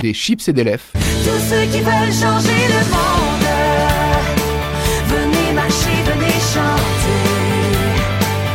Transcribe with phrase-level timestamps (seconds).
[0.00, 0.84] Des chips et des lèvres.
[0.92, 3.48] Tous ceux qui veulent changer le monde,
[5.08, 7.42] venez marcher, venez chanter.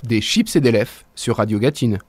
[0.08, 2.00] Des chips et des lèvres sur Radio Gatine.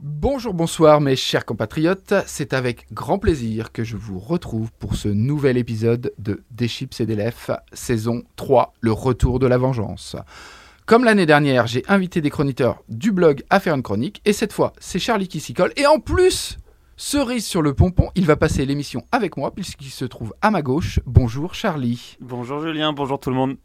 [0.00, 5.08] Bonjour, bonsoir mes chers compatriotes, c'est avec grand plaisir que je vous retrouve pour ce
[5.08, 10.16] nouvel épisode de Des chips et des lèvres, saison 3, le retour de la vengeance.
[10.86, 14.52] Comme l'année dernière, j'ai invité des chroniqueurs du blog à faire une chronique, et cette
[14.52, 16.58] fois, c'est Charlie qui s'y colle, et en plus,
[16.96, 20.62] cerise sur le pompon, il va passer l'émission avec moi, puisqu'il se trouve à ma
[20.62, 21.00] gauche.
[21.04, 22.16] Bonjour Charlie.
[22.20, 23.56] Bonjour Julien, bonjour tout le monde.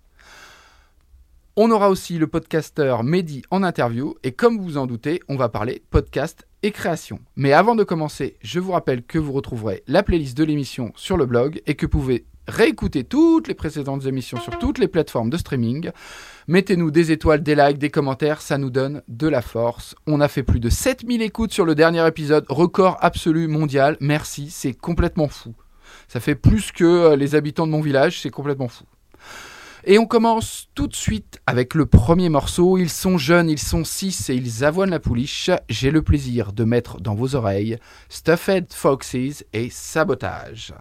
[1.55, 5.36] On aura aussi le podcasteur Mehdi en interview et comme vous vous en doutez, on
[5.36, 7.20] va parler podcast et création.
[7.36, 11.17] Mais avant de commencer, je vous rappelle que vous retrouverez la playlist de l'émission sur
[11.17, 15.30] le blog et que vous pouvez réécouter toutes les précédentes émissions sur toutes les plateformes
[15.30, 15.91] de streaming.
[16.48, 19.95] Mettez-nous des étoiles, des likes, des commentaires, ça nous donne de la force.
[20.08, 23.97] On a fait plus de 7000 écoutes sur le dernier épisode, record absolu mondial.
[24.00, 25.53] Merci, c'est complètement fou.
[26.08, 28.86] Ça fait plus que euh, les habitants de mon village, c'est complètement fou.
[29.84, 32.78] Et on commence tout de suite avec le premier morceau.
[32.78, 35.50] Ils sont jeunes, ils sont six et ils avoinent la pouliche.
[35.69, 37.78] J'ai le plaisir de mettre dans vos oreilles
[38.09, 40.73] Stuffed Foxes et Sabotage.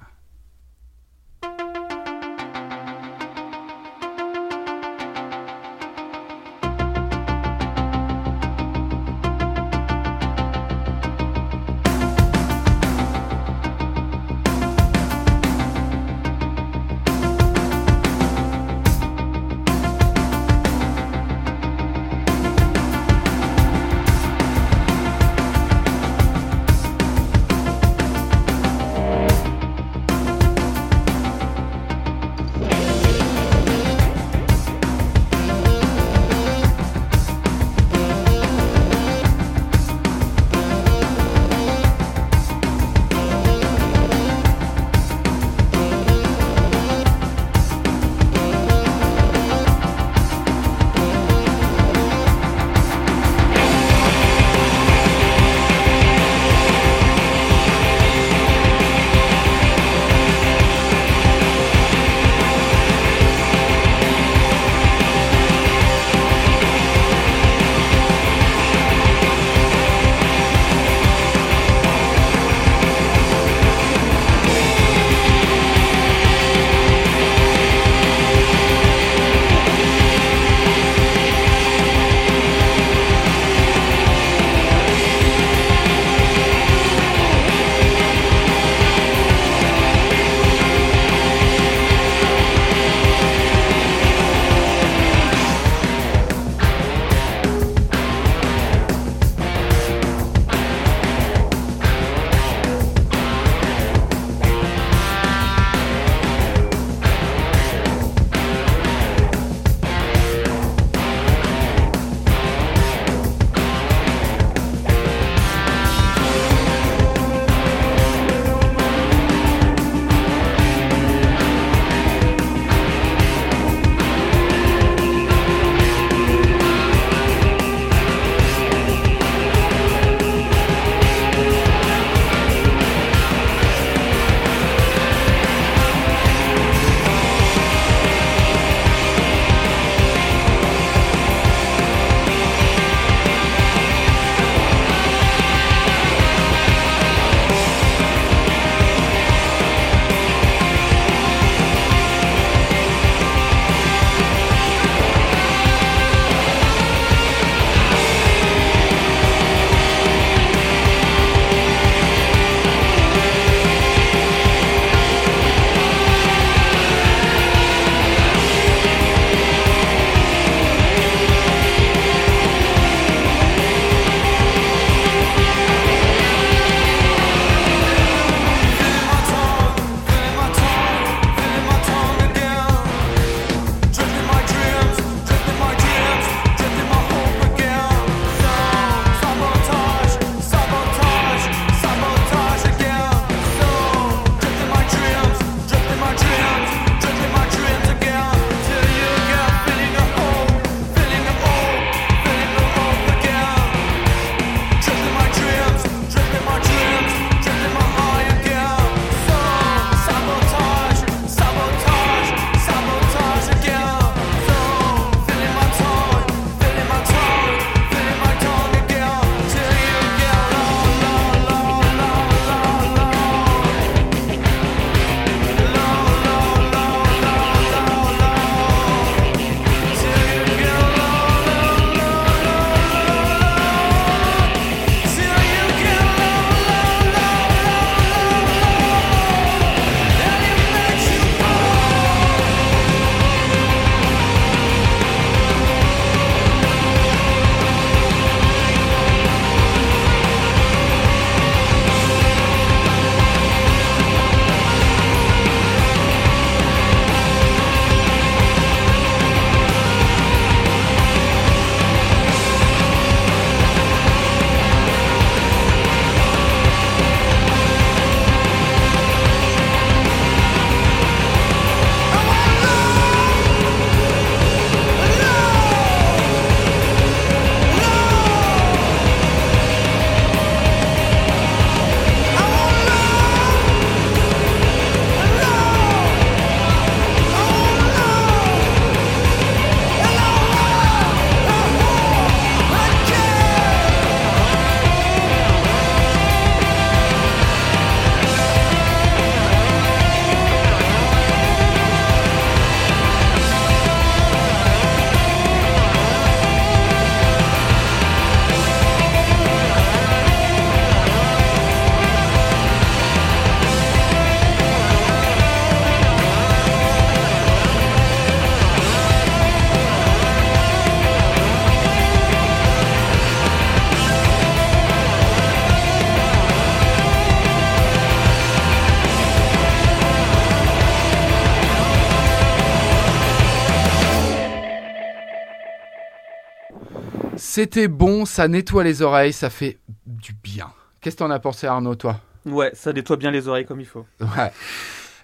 [337.60, 340.72] C'était bon, ça nettoie les oreilles, ça fait du bien.
[340.98, 342.18] Qu'est-ce que t'en as pensé Arnaud, toi?
[342.46, 344.06] Ouais, ça nettoie bien les oreilles comme il faut.
[344.18, 344.50] Ouais.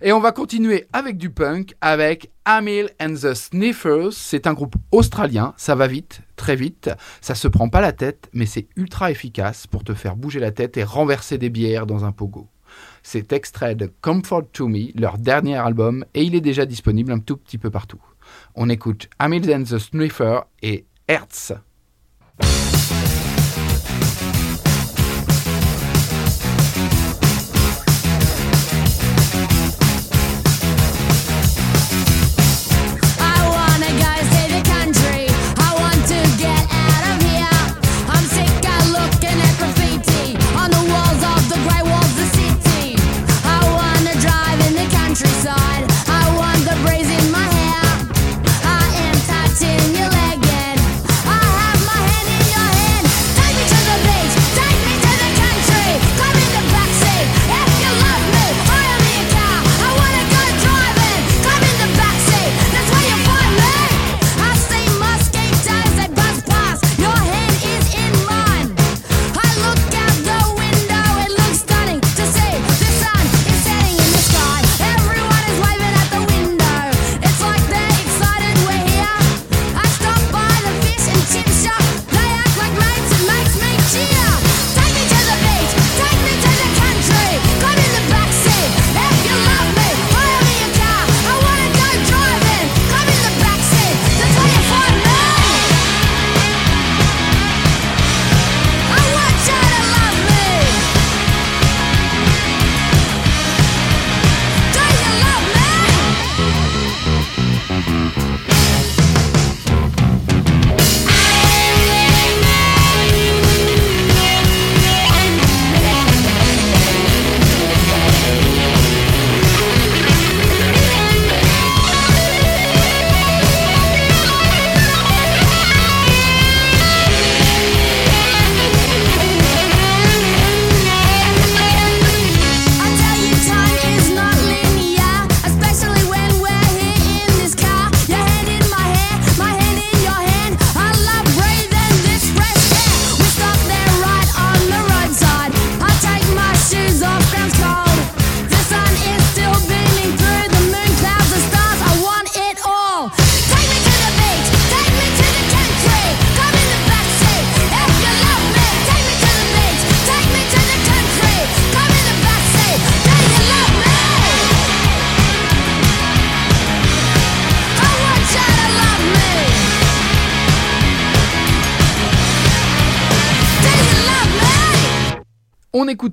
[0.02, 4.12] Et on va continuer avec du punk, avec Amil and the Sniffers.
[4.12, 6.90] C'est un groupe australien, ça va vite, très vite.
[7.22, 10.50] Ça se prend pas la tête, mais c'est ultra efficace pour te faire bouger la
[10.50, 12.50] tête et renverser des bières dans un pogo.
[13.02, 17.18] C'est extrait de Comfort to Me, leur dernier album, et il est déjà disponible un
[17.18, 18.02] tout petit peu partout.
[18.54, 21.54] On écoute Amil and the Sniffers et Hertz.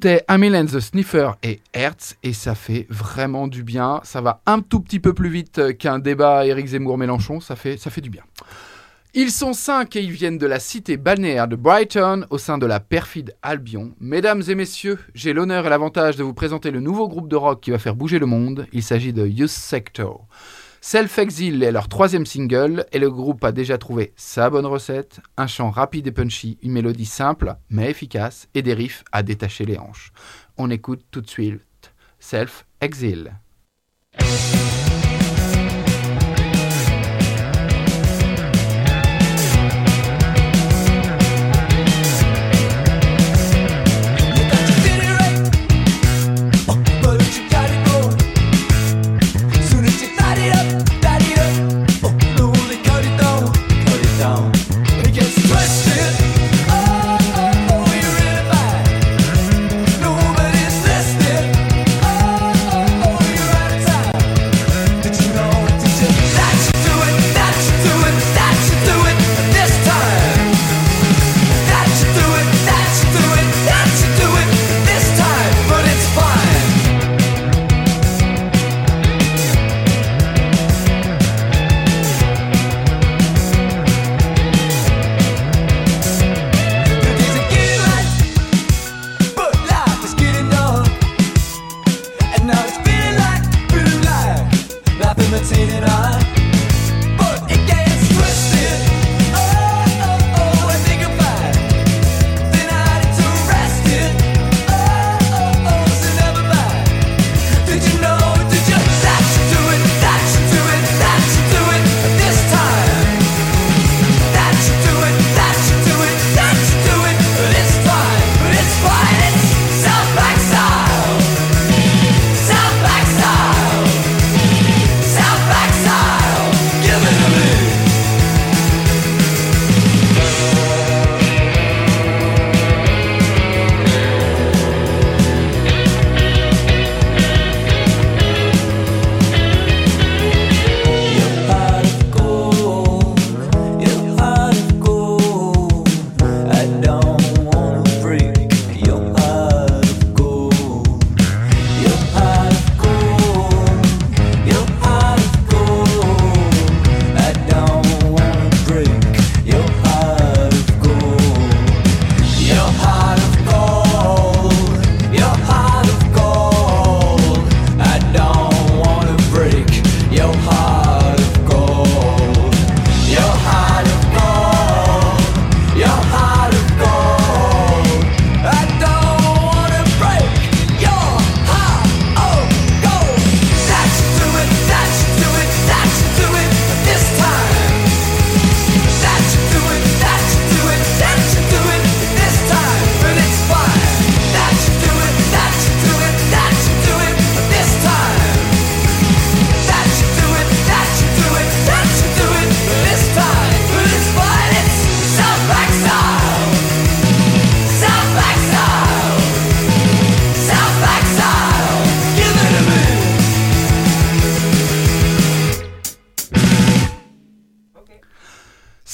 [0.05, 4.01] And the Sniffer et Hertz et ça fait vraiment du bien.
[4.03, 7.89] Ça va un tout petit peu plus vite qu'un débat Éric Zemmour-Mélenchon, ça fait, ça
[7.89, 8.23] fait du bien.
[9.13, 12.65] Ils sont cinq et ils viennent de la cité balnéaire de Brighton au sein de
[12.65, 13.93] la perfide Albion.
[13.99, 17.61] Mesdames et messieurs, j'ai l'honneur et l'avantage de vous présenter le nouveau groupe de rock
[17.61, 18.65] qui va faire bouger le monde.
[18.73, 20.27] Il s'agit de Youth Sector.
[20.85, 25.47] Self-Exile est leur troisième single et le groupe a déjà trouvé sa bonne recette, un
[25.47, 29.77] chant rapide et punchy, une mélodie simple mais efficace et des riffs à détacher les
[29.77, 30.11] hanches.
[30.57, 33.31] On écoute tout de suite Self-Exile.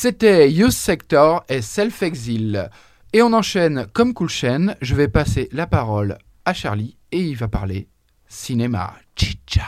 [0.10, 2.72] C'était Youth Sector et Self Exile.
[3.14, 4.74] Et on enchaîne comme Cool Chain.
[4.82, 7.88] Je vais passer la parole à Charlie et il va parler
[8.28, 8.96] cinéma.
[9.16, 9.68] Chicha.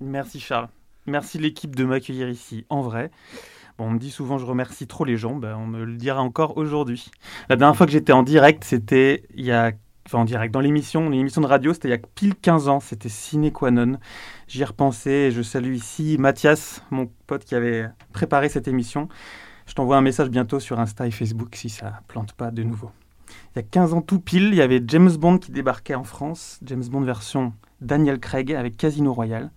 [0.00, 0.70] Merci Charles.
[1.04, 3.10] Merci l'équipe de m'accueillir ici en vrai.
[3.76, 6.22] Bon, on me dit souvent je remercie trop les gens, ben, on me le dira
[6.22, 7.10] encore aujourd'hui.
[7.50, 9.72] La dernière fois que j'étais en direct, c'était il y a
[10.06, 12.80] enfin en direct dans l'émission, l'émission de radio, c'était il y a pile 15 ans,
[12.80, 13.98] c'était Ciné Qua Non.
[14.54, 19.08] J'y ai repensé et je salue ici Mathias, mon pote qui avait préparé cette émission.
[19.66, 22.92] Je t'envoie un message bientôt sur Insta et Facebook si ça plante pas de nouveau.
[23.28, 26.04] Il y a 15 ans tout pile, il y avait James Bond qui débarquait en
[26.04, 29.50] France, James Bond version Daniel Craig avec Casino Royale.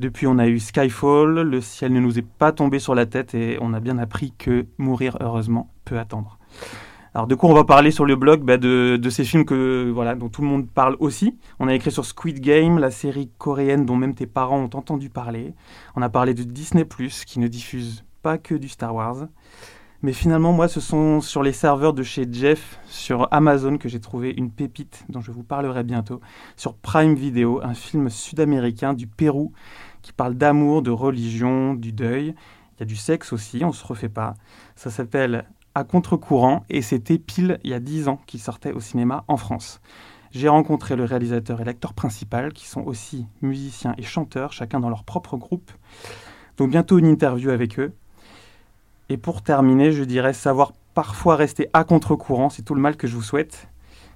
[0.00, 3.34] Depuis, on a eu Skyfall, le ciel ne nous est pas tombé sur la tête
[3.34, 6.38] et on a bien appris que mourir heureusement peut attendre.
[7.16, 8.42] Alors de quoi on va parler sur le blog?
[8.42, 11.34] Bah, de, ces films que, voilà, dont tout le monde parle aussi.
[11.58, 15.08] On a écrit sur Squid Game, la série coréenne dont même tes parents ont entendu
[15.08, 15.54] parler.
[15.94, 16.82] On a parlé de Disney⁇
[17.24, 19.28] qui ne diffuse pas que du Star Wars.
[20.02, 24.00] Mais finalement, moi, ce sont sur les serveurs de chez Jeff, sur Amazon, que j'ai
[24.00, 26.20] trouvé une pépite dont je vous parlerai bientôt.
[26.54, 29.54] Sur Prime Video, un film sud-américain du Pérou
[30.02, 32.34] qui parle d'amour, de religion, du deuil.
[32.76, 34.34] Il y a du sexe aussi, on se refait pas.
[34.74, 35.46] Ça s'appelle
[35.76, 39.36] À contre-courant et c'était pile il y a 10 ans qu'il sortait au cinéma en
[39.36, 39.82] France.
[40.30, 44.88] J'ai rencontré le réalisateur et l'acteur principal qui sont aussi musiciens et chanteurs, chacun dans
[44.88, 45.70] leur propre groupe.
[46.56, 47.92] Donc bientôt une interview avec eux.
[49.10, 53.06] Et pour terminer, je dirais savoir parfois rester à contre-courant, c'est tout le mal que
[53.06, 53.68] je vous souhaite.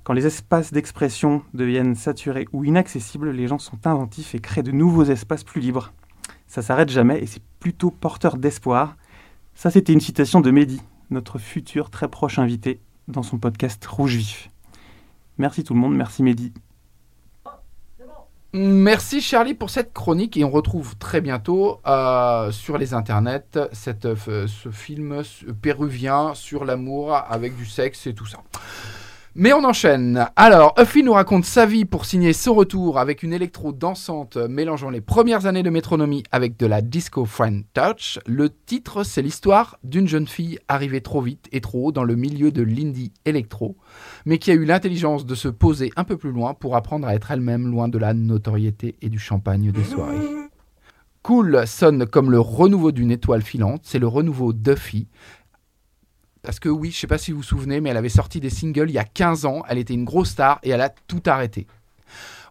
[0.02, 4.72] Quand les espaces d'expression deviennent saturés ou inaccessibles, les gens sont inventifs et créent de
[4.72, 5.92] nouveaux espaces plus libres.
[6.46, 8.96] Ça s'arrête jamais et c'est plutôt porteur d'espoir.
[9.54, 14.16] Ça, c'était une citation de Mehdi, notre futur très proche invité, dans son podcast Rouge
[14.16, 14.50] Vif.
[15.38, 16.52] Merci tout le monde, merci Mehdi.
[18.52, 24.06] Merci Charlie pour cette chronique et on retrouve très bientôt euh, sur les internets cette,
[24.06, 25.22] euh, ce film
[25.62, 28.40] péruvien sur l'amour avec du sexe et tout ça.
[29.36, 30.26] Mais on enchaîne.
[30.34, 34.90] Alors, Huffy nous raconte sa vie pour signer son retour avec une électro dansante mélangeant
[34.90, 38.18] les premières années de métronomie avec de la disco friend touch.
[38.26, 42.16] Le titre, c'est l'histoire d'une jeune fille arrivée trop vite et trop haut dans le
[42.16, 43.76] milieu de l'indie électro,
[44.26, 47.14] mais qui a eu l'intelligence de se poser un peu plus loin pour apprendre à
[47.14, 50.40] être elle-même loin de la notoriété et du champagne des soirées.
[51.22, 55.06] Cool sonne comme le renouveau d'une étoile filante, c'est le renouveau d'Uffy,
[56.42, 58.50] parce que oui, je sais pas si vous vous souvenez, mais elle avait sorti des
[58.50, 61.22] singles il y a 15 ans, elle était une grosse star et elle a tout
[61.26, 61.66] arrêté.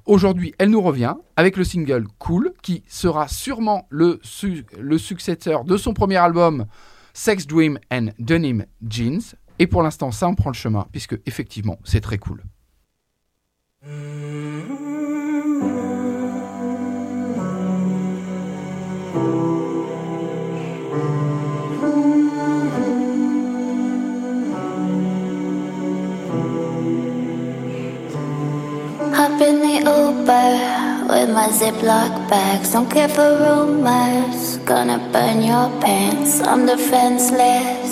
[0.06, 4.20] Aujourd'hui, elle nous revient avec le single Cool, qui sera sûrement le
[4.98, 6.66] successeur de son premier album
[7.14, 9.36] Sex Dream and Denim Jeans.
[9.60, 12.44] Et pour l'instant, ça en prend le chemin, puisque effectivement, c'est très cool.
[29.18, 32.74] Hop in the Uber with my Ziploc bags.
[32.74, 34.58] Don't care for rumors.
[34.66, 36.42] Gonna burn your pants.
[36.42, 37.92] I'm defenseless.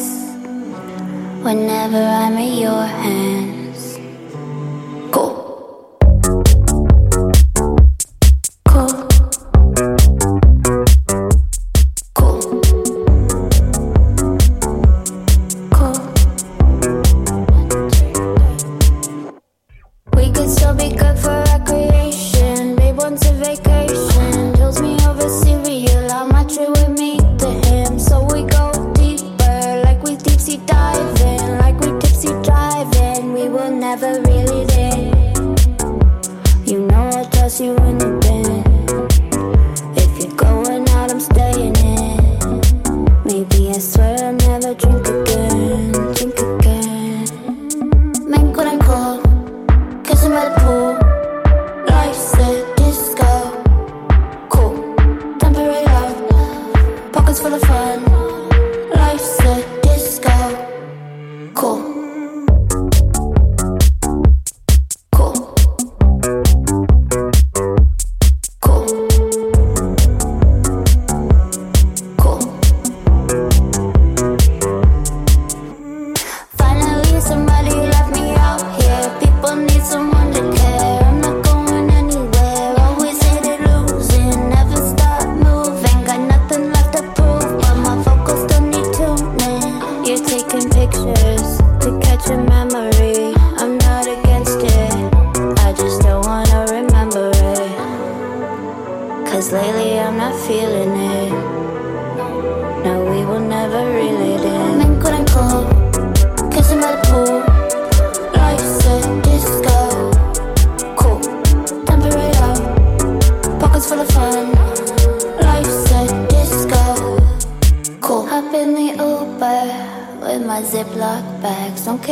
[1.43, 3.56] Whenever I'm in your hands.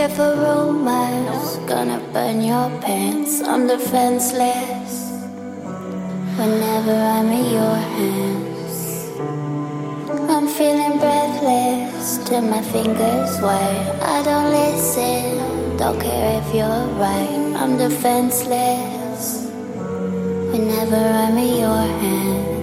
[0.07, 1.57] Care for rumors.
[1.67, 3.41] Gonna burn your pants.
[3.41, 4.91] I'm defenseless.
[6.37, 8.75] Whenever I'm in your hands,
[10.29, 13.91] I'm feeling breathless till my fingers white.
[14.01, 15.77] I don't listen.
[15.77, 17.53] Don't care if you're right.
[17.61, 19.47] I'm defenseless.
[20.51, 22.54] Whenever I'm in your hands.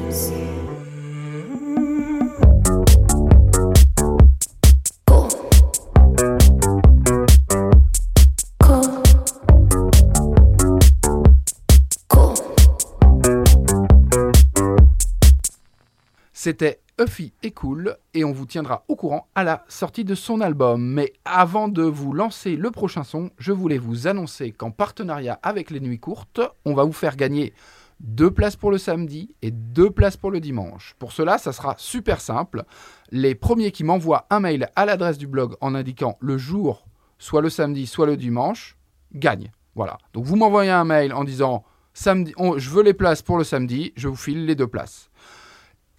[16.45, 20.41] C'était Huffy et Cool et on vous tiendra au courant à la sortie de son
[20.41, 20.85] album.
[20.85, 25.71] Mais avant de vous lancer le prochain son, je voulais vous annoncer qu'en partenariat avec
[25.71, 27.53] les Nuits Courtes, on va vous faire gagner
[28.01, 30.97] deux places pour le samedi et deux places pour le dimanche.
[30.99, 32.65] Pour cela, ça sera super simple.
[33.13, 36.89] Les premiers qui m'envoient un mail à l'adresse du blog en indiquant le jour,
[37.21, 38.77] soit le samedi, soit le dimanche,
[39.15, 39.53] gagnent.
[39.77, 39.97] Voilà.
[40.13, 41.63] Donc vous m'envoyez un mail en disant
[41.95, 45.09] samedi, je veux les places pour le samedi, je vous file les deux places.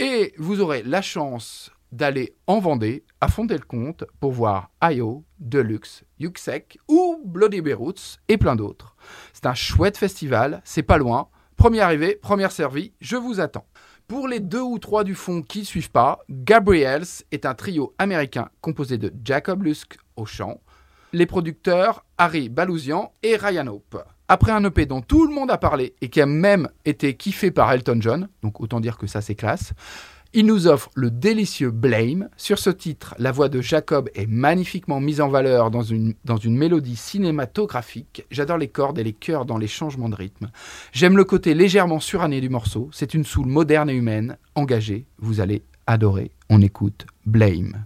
[0.06, 6.78] Et vous aurez la chance d'aller en Vendée, à Fontenay-le-Comte, pour voir IO, Deluxe, Yuxek
[6.90, 8.98] ou Bloody Beroots et plein d'autres.
[9.32, 11.30] C'est un chouette festival, c'est pas loin.
[11.56, 13.66] Première arrivée, première servie, je vous attends.
[14.10, 17.94] Pour les deux ou trois du fond qui ne suivent pas, Gabriels est un trio
[17.98, 20.60] américain composé de Jacob Lusk au chant,
[21.14, 24.04] les producteurs Harry Balousian et Ryan Hope.
[24.28, 27.52] Après un EP dont tout le monde a parlé et qui a même été kiffé
[27.52, 29.74] par Elton John, donc autant dire que ça c'est classe,
[30.36, 32.28] il nous offre le délicieux Blame.
[32.38, 36.38] Sur ce titre, la voix de Jacob est magnifiquement mise en valeur dans une, dans
[36.38, 38.26] une mélodie cinématographique.
[38.32, 40.50] J'adore les cordes et les chœurs dans les changements de rythme.
[40.92, 42.90] J'aime le côté légèrement suranné du morceau.
[42.92, 45.06] C'est une soul moderne et humaine, engagée.
[45.20, 46.32] Vous allez adorer.
[46.50, 47.86] On écoute Blame.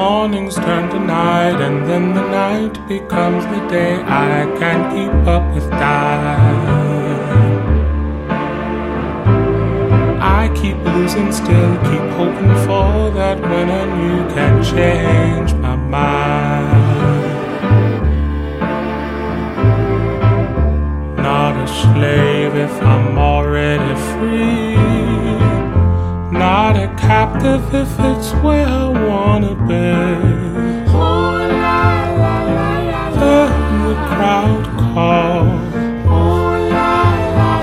[0.00, 3.96] Mornings turn to night, and then the night becomes the day.
[3.96, 6.80] I can't keep up with time.
[10.40, 16.80] I keep losing still, keep hoping for that and you can change my mind.
[21.18, 25.19] Not a slave if I'm already free.
[26.40, 29.92] Not a captive if it's where I wanna be.
[33.20, 33.52] Then
[33.84, 35.74] the crowd calls.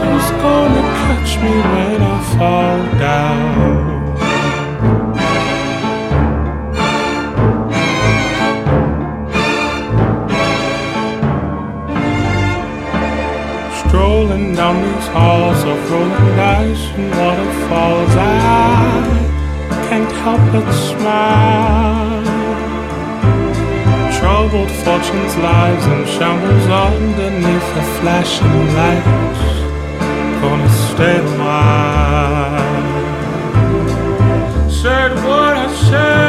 [0.02, 3.58] Who's gonna catch me when I fall down?
[13.80, 18.22] Strolling down these halls of rolling dice and waterfalls, I
[19.88, 22.26] can't help but smile.
[24.20, 29.43] Troubled fortunes, lies, and shambles underneath the flashing lights.
[30.41, 32.88] Gonna stay a while.
[34.70, 36.27] Said what I said,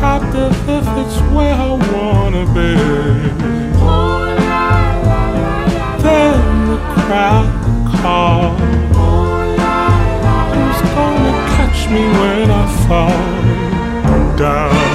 [0.00, 2.74] captive if it's where I wanna be.
[6.02, 7.50] Then the crowd
[8.00, 8.60] calls.
[10.54, 14.89] Who's gonna catch me when I fall down?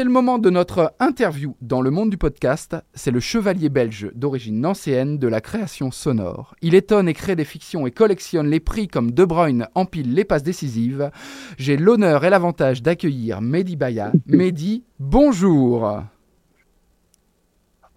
[0.00, 2.74] C'est le moment de notre interview dans le monde du podcast.
[2.94, 6.54] C'est le chevalier belge d'origine nancéenne de la création sonore.
[6.62, 10.24] Il étonne et crée des fictions et collectionne les prix comme De Bruyne empile les
[10.24, 11.10] passes décisives.
[11.58, 14.10] J'ai l'honneur et l'avantage d'accueillir Mehdi Baya.
[14.26, 16.00] Mehdi, bonjour.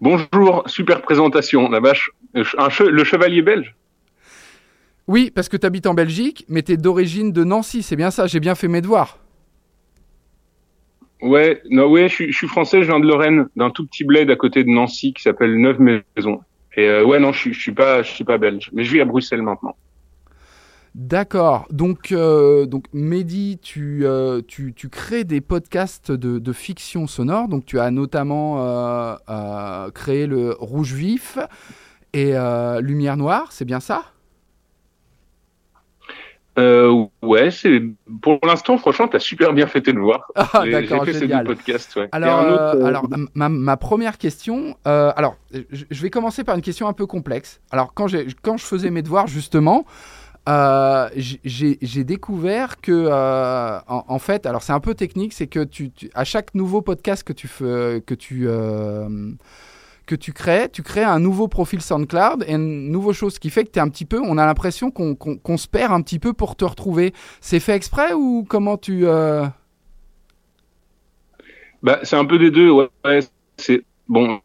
[0.02, 2.10] Bonjour, super présentation, la vache.
[2.34, 3.74] Un che- le chevalier belge
[5.08, 8.10] Oui, parce que tu habites en Belgique, mais tu es d'origine de Nancy, c'est bien
[8.10, 9.20] ça, j'ai bien fait mes devoirs.
[11.22, 14.36] Ouais, non, ouais, je suis, français, je viens de Lorraine, d'un tout petit bled à
[14.36, 16.40] côté de Nancy qui s'appelle Neuve-Maisons.
[16.76, 19.00] Et euh, ouais, non, je, je suis pas, je suis pas belge, mais je vis
[19.00, 19.76] à Bruxelles maintenant.
[20.94, 21.66] D'accord.
[21.70, 27.48] Donc, euh, donc Mehdi, tu, euh, tu, tu crées des podcasts de, de fiction sonore.
[27.48, 28.56] Donc, tu as notamment
[29.94, 31.38] créé le Rouge Vif
[32.12, 32.34] et
[32.80, 34.13] Lumière Noire, c'est bien ça?
[36.56, 37.82] Euh, ouais, c'est
[38.22, 40.24] pour l'instant, franchement, t'as super bien fait tes devoirs.
[40.36, 41.46] Ah, J'ai- d'accord, J'ai fait ces génial.
[41.46, 42.08] deux podcasts, ouais.
[42.12, 45.36] Alors, un autre, euh, euh, alors ma, ma première question, euh, alors
[45.72, 47.60] je, vais commencer par une question un peu complexe.
[47.72, 49.84] Alors quand, j'ai- quand je faisais mes devoirs justement,
[50.48, 55.32] euh, j'ai- j'ai j'ai découvert que euh, en, en fait, alors c'est un peu technique,
[55.32, 59.08] c'est que tu, tu- à chaque nouveau podcast que tu fais, que tu euh,
[60.06, 63.64] que tu crées, tu crées un nouveau profil SoundCloud et une nouvelle chose qui fait
[63.64, 66.32] que tu es un petit peu, on a l'impression qu'on se perd un petit peu
[66.32, 67.12] pour te retrouver.
[67.40, 69.44] C'est fait exprès ou comment tu euh,
[71.82, 72.70] Bah, c'est un peu des deux.
[72.70, 73.20] Ouais,
[73.56, 74.40] c'est bon.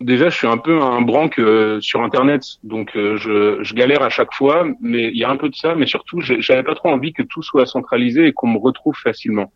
[0.00, 4.10] Déjà, je suis un peu un branque euh, sur Internet, donc euh, je, galère à
[4.10, 4.66] chaque fois.
[4.80, 7.22] Mais il y a un peu de ça, mais surtout, j'avais pas trop envie que
[7.22, 9.50] tout soit centralisé et qu'on me retrouve facilement.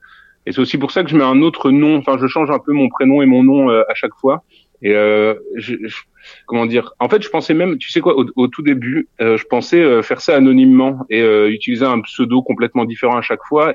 [0.46, 1.98] Et c'est aussi pour ça que je mets un autre nom.
[1.98, 4.44] Enfin, je change un peu mon prénom et mon nom à chaque fois.
[4.82, 6.02] Et euh, je, je-
[6.46, 6.92] comment dire?
[7.00, 9.80] En fait, je pensais même, tu sais quoi, au, au tout début, euh, je pensais
[9.82, 13.74] euh, faire ça anonymement et euh, utiliser un pseudo complètement différent à chaque fois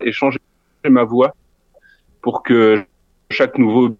[0.00, 0.38] et changer
[0.88, 1.34] ma voix
[2.22, 2.84] pour que
[3.30, 3.96] chaque nouveau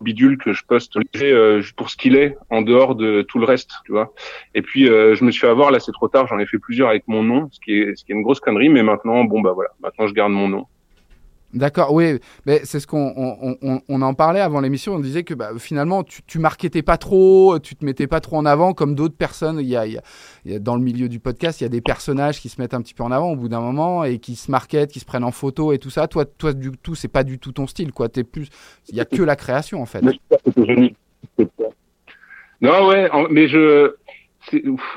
[0.00, 3.70] bidule que je poste euh, pour ce qu'il est en dehors de tout le reste,
[3.86, 4.12] tu vois.
[4.54, 6.58] Et puis euh, je me suis fait avoir là, c'est trop tard, j'en ai fait
[6.58, 9.24] plusieurs avec mon nom, ce qui est ce qui est une grosse connerie, mais maintenant
[9.24, 10.66] bon bah voilà, maintenant je garde mon nom.
[11.54, 14.94] D'accord, oui, mais c'est ce qu'on on, on- on en parlait avant l'émission.
[14.94, 18.36] On disait que bah, finalement, tu, tu marketais pas trop, tu te mettais pas trop
[18.38, 19.60] en avant comme d'autres personnes.
[19.60, 20.00] Il y, a, il
[20.44, 22.74] y a- dans le milieu du podcast, il y a des personnages qui se mettent
[22.74, 25.04] un petit peu en avant au bout d'un moment et qui se marketent, qui se
[25.04, 26.08] prennent en photo et tout ça.
[26.08, 28.08] Toi, toi du tout, c'est pas du tout ton style, quoi.
[28.08, 28.48] T'es plus,
[28.88, 30.02] il y a que la création en fait.
[32.60, 33.94] Non ouais, mais je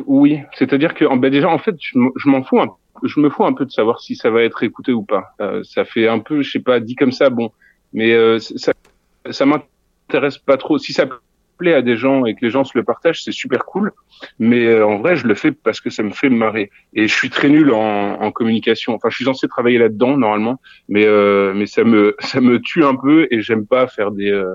[0.05, 1.97] oui, c'est-à-dire que en- bah, déjà en fait je,
[2.29, 2.67] m'en fous un
[3.03, 5.35] je me fous un peu de savoir si ça va être écouté ou pas.
[5.41, 7.51] Euh, ça fait un peu, je sais pas, dit comme ça, bon,
[7.93, 8.73] mais euh, ça,
[9.29, 10.77] ça m'intéresse pas trop.
[10.77, 11.05] Si ça
[11.57, 13.91] plaît à des gens et que les gens se le partagent, c'est super cool.
[14.39, 16.69] Mais euh, en vrai, je le fais parce que ça me fait marrer.
[16.93, 18.93] Et je suis très nul en, en communication.
[18.93, 22.85] Enfin, je suis censé travailler là-dedans normalement, mais euh, mais ça me ça me tue
[22.85, 24.53] un peu et j'aime pas faire des euh,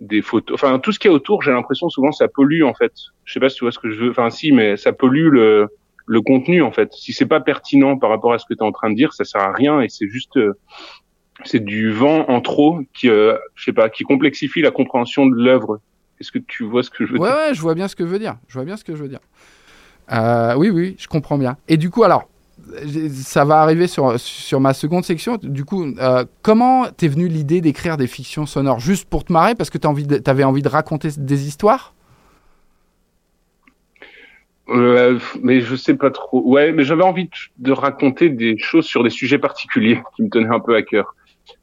[0.00, 0.54] des photos.
[0.54, 2.92] Enfin, tout ce qui est autour, j'ai l'impression souvent ça pollue en fait.
[3.24, 4.10] Je sais pas si tu vois ce que je veux.
[4.10, 5.68] Enfin, si, mais ça pollue le
[6.08, 6.92] le contenu en fait.
[6.92, 9.12] Si c'est pas pertinent par rapport à ce que tu es en train de dire,
[9.12, 10.54] ça sert à rien et c'est juste euh,
[11.44, 15.36] c'est du vent en trop qui euh, je sais pas qui complexifie la compréhension de
[15.36, 15.80] l'œuvre.
[16.20, 17.36] Est-ce que tu vois ce que je veux Ouais, dire?
[17.36, 18.36] ouais, je vois bien ce que je veux dire.
[18.48, 19.20] Je vois bien ce que je veux dire.
[20.12, 21.56] Euh, oui, oui, je comprends bien.
[21.68, 22.28] Et du coup, alors,
[23.12, 25.38] ça va arriver sur, sur ma seconde section.
[25.42, 28.80] Du coup, euh, comment t'es venu l'idée d'écrire des fictions sonores?
[28.80, 31.94] Juste pour te marrer parce que t'as envie de- t'avais envie de raconter des histoires?
[34.70, 36.42] Euh, mais je sais pas trop.
[36.44, 40.28] Ouais, mais j'avais envie de, de raconter des choses sur des sujets particuliers qui me
[40.28, 41.14] tenaient un peu à cœur.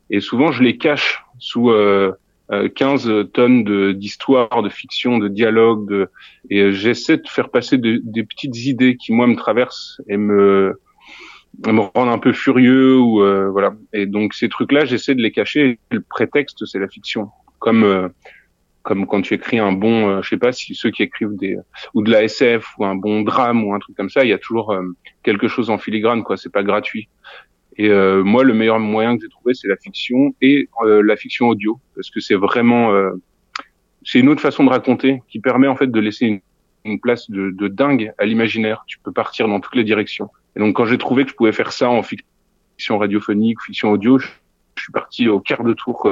[0.09, 2.13] Et souvent, je les cache sous euh,
[2.51, 5.87] euh, 15 tonnes de- d'histoires, de, fiction, de dialogues.
[5.87, 6.09] De...
[6.49, 10.17] Et euh, j'essaie de faire passer de- des petites idées qui, moi, me traversent et
[10.17, 10.79] me,
[11.67, 12.97] me rendent un peu furieux.
[12.99, 13.75] ou euh, voilà.
[13.93, 15.79] Et donc, ces trucs-là, j'essaie de les cacher.
[15.91, 17.29] Le prétexte, c'est la fiction.
[17.59, 18.09] Comme...
[18.85, 21.35] euh, comme quand tu écris un bon, euh, je sais pas si ceux qui écrivent
[21.35, 21.57] des
[21.93, 24.33] ou de la SF ou un bon drame ou un truc comme ça, il y
[24.33, 24.83] a toujours euh,
[25.23, 26.37] quelque chose en filigrane, quoi.
[26.37, 27.09] C'est pas gratuit.
[27.77, 31.15] Et euh, moi, le meilleur moyen que j'ai trouvé, c'est la fiction et euh, la
[31.17, 33.11] fiction audio, parce que c'est vraiment, euh,
[34.03, 36.39] c'est une autre façon de raconter qui permet en fait de laisser une,
[36.85, 38.85] une place de, de dingue à l'imaginaire.
[38.87, 40.29] Tu peux partir dans toutes les directions.
[40.55, 44.19] Et donc, quand j'ai trouvé que je pouvais faire ça en fiction radiophonique, fiction audio,
[44.19, 44.27] je,
[44.77, 46.07] je suis parti au quart de tour.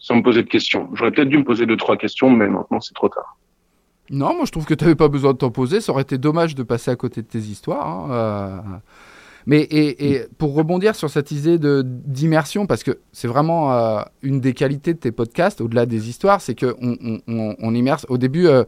[0.00, 0.88] Sans me poser de questions.
[0.94, 3.36] J'aurais peut-être dû me poser deux, trois questions, mais maintenant c'est trop tard.
[4.10, 5.80] Non, moi je trouve que t'avais pas besoin de t'en poser.
[5.80, 7.86] Ça aurait été dommage de passer à côté de tes histoires.
[7.86, 8.58] hein, euh.
[9.46, 14.52] Mais et, pour rebondir sur cette idée d'immersion, parce que c'est vraiment euh, une des
[14.52, 18.04] qualités de tes podcasts, au-delà des histoires, c'est que on, on- immerse.
[18.10, 18.64] Au début, euh,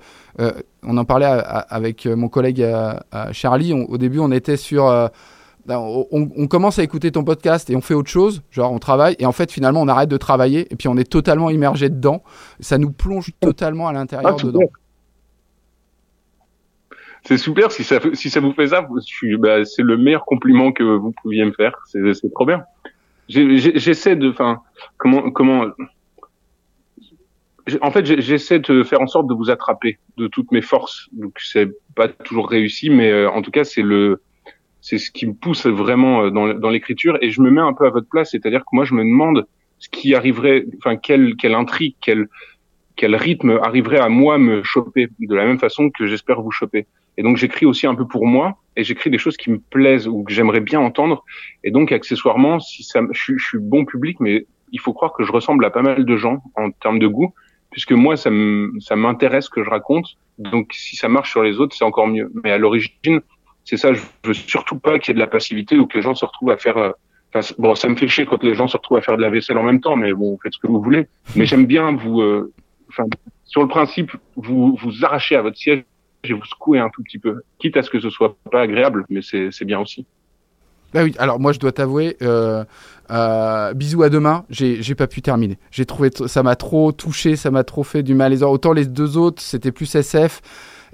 [0.83, 2.66] on en parlait avec mon collègue
[3.33, 3.75] Charlie.
[3.75, 5.11] au début, on était sur
[5.68, 9.16] on, on commence à écouter ton podcast et on fait autre chose, genre on travaille,
[9.18, 12.22] et en fait finalement on arrête de travailler et puis on est totalement immergé dedans.
[12.61, 14.70] Ça nous plonge totalement à l'intérieur Ah, dedans.
[17.25, 18.87] C'est super si ça, si ça vous fait ça.
[19.38, 21.75] bah, c'est le meilleur compliment que vous pouviez me faire.
[21.87, 22.64] C'est trop bien.
[23.29, 24.61] J'essaie de, enfin,
[24.96, 25.66] comment, comment.
[27.81, 31.09] En fait, j'essaie de faire en sorte de vous attraper de toutes mes forces.
[31.12, 34.20] Donc, c'est pas toujours réussi, mais euh, en tout cas, c'est le,
[34.83, 37.16] c'est ce qui me pousse vraiment euh, dans, l'écriture.
[37.23, 39.47] Et je me mets un peu à votre place, c'est-à-dire que moi, je me demande
[39.79, 42.29] ce qui arriverait, enfin, quelle, quelle intrigue, quel,
[42.97, 46.87] quel rythme arriverait à moi me choper de la même façon que j'espère vous choper.
[47.16, 50.09] Et donc j'écris aussi un peu pour moi et j'écris des choses qui me plaisent
[50.09, 51.25] ou que j'aimerais bien entendre.
[51.62, 55.25] Et donc accessoirement, si ça, je, je suis bon public, mais il faut croire que
[55.25, 57.35] je ressemble à pas mal de gens en termes de goût,
[57.71, 60.16] puisque moi ça m'intéresse ce que je raconte.
[60.38, 62.31] Donc si ça marche sur les autres, c'est encore mieux.
[62.42, 63.21] Mais à l'origine,
[63.64, 63.92] c'est ça.
[63.92, 66.25] Je veux surtout pas qu'il y ait de la passivité ou que les gens se
[66.25, 66.77] retrouvent à faire.
[66.77, 66.90] euh,
[67.59, 69.59] bon, ça me fait chier quand les gens se retrouvent à faire de la vaisselle
[69.59, 71.07] en même temps, mais bon, faites ce que vous voulez.
[71.37, 72.53] Mais j'aime bien vous, euh,
[73.44, 75.85] sur le principe, vous vous arrachez à votre siège
[76.25, 79.05] et vous secouer un tout petit peu, quitte à ce que ce soit pas agréable,
[79.09, 80.07] mais c'est bien aussi.
[80.94, 82.64] Bah oui, alors moi je dois t'avouer, euh,
[83.11, 85.59] euh, bisous à demain, j'ai pas pu terminer.
[85.70, 88.33] J'ai trouvé ça m'a trop touché, ça m'a trop fait du mal.
[88.44, 90.42] Autant les deux autres c'était plus SF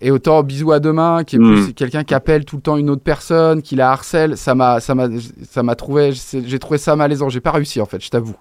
[0.01, 1.55] et autant bisous à demain qui est Mm.
[1.65, 4.81] plus quelqu'un qui appelle tout le temps une autre personne, qui la harcèle, ça m'a
[4.81, 5.09] ça m'a
[5.43, 7.29] ça m'a trouvé j'ai trouvé ça malaisant.
[7.29, 8.37] J'ai pas réussi en fait, je t'avoue.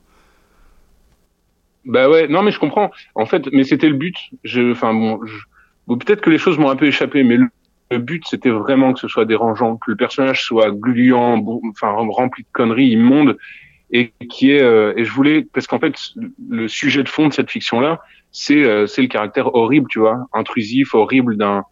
[1.85, 2.91] Bah ouais, non mais je comprends.
[3.15, 4.15] En fait, mais c'était le but.
[4.43, 5.37] Je, enfin bon, je-
[5.87, 7.47] bon, peut-être que les choses m'ont un peu échappé, mais le,
[7.91, 12.43] le but c'était vraiment que ce soit dérangeant, que le personnage soit gluant, enfin rempli
[12.43, 13.37] de conneries immondes,
[13.91, 14.61] et qui est.
[14.61, 15.95] euh, et je voulais, parce qu'en fait,
[16.49, 20.27] le sujet de fond de cette fiction-là, c'est euh, c'est le caractère horrible, tu vois,
[20.33, 21.63] intrusif, horrible d'un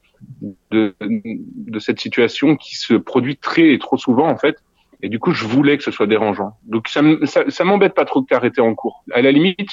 [0.71, 4.57] de, de cette situation qui se produit très et trop souvent en fait.
[5.01, 6.57] Et du coup, je voulais que ce soit dérangeant.
[6.65, 9.03] Donc ça, ça, ça m'embête pas trop de t'arrêter en cours.
[9.11, 9.69] À la limite,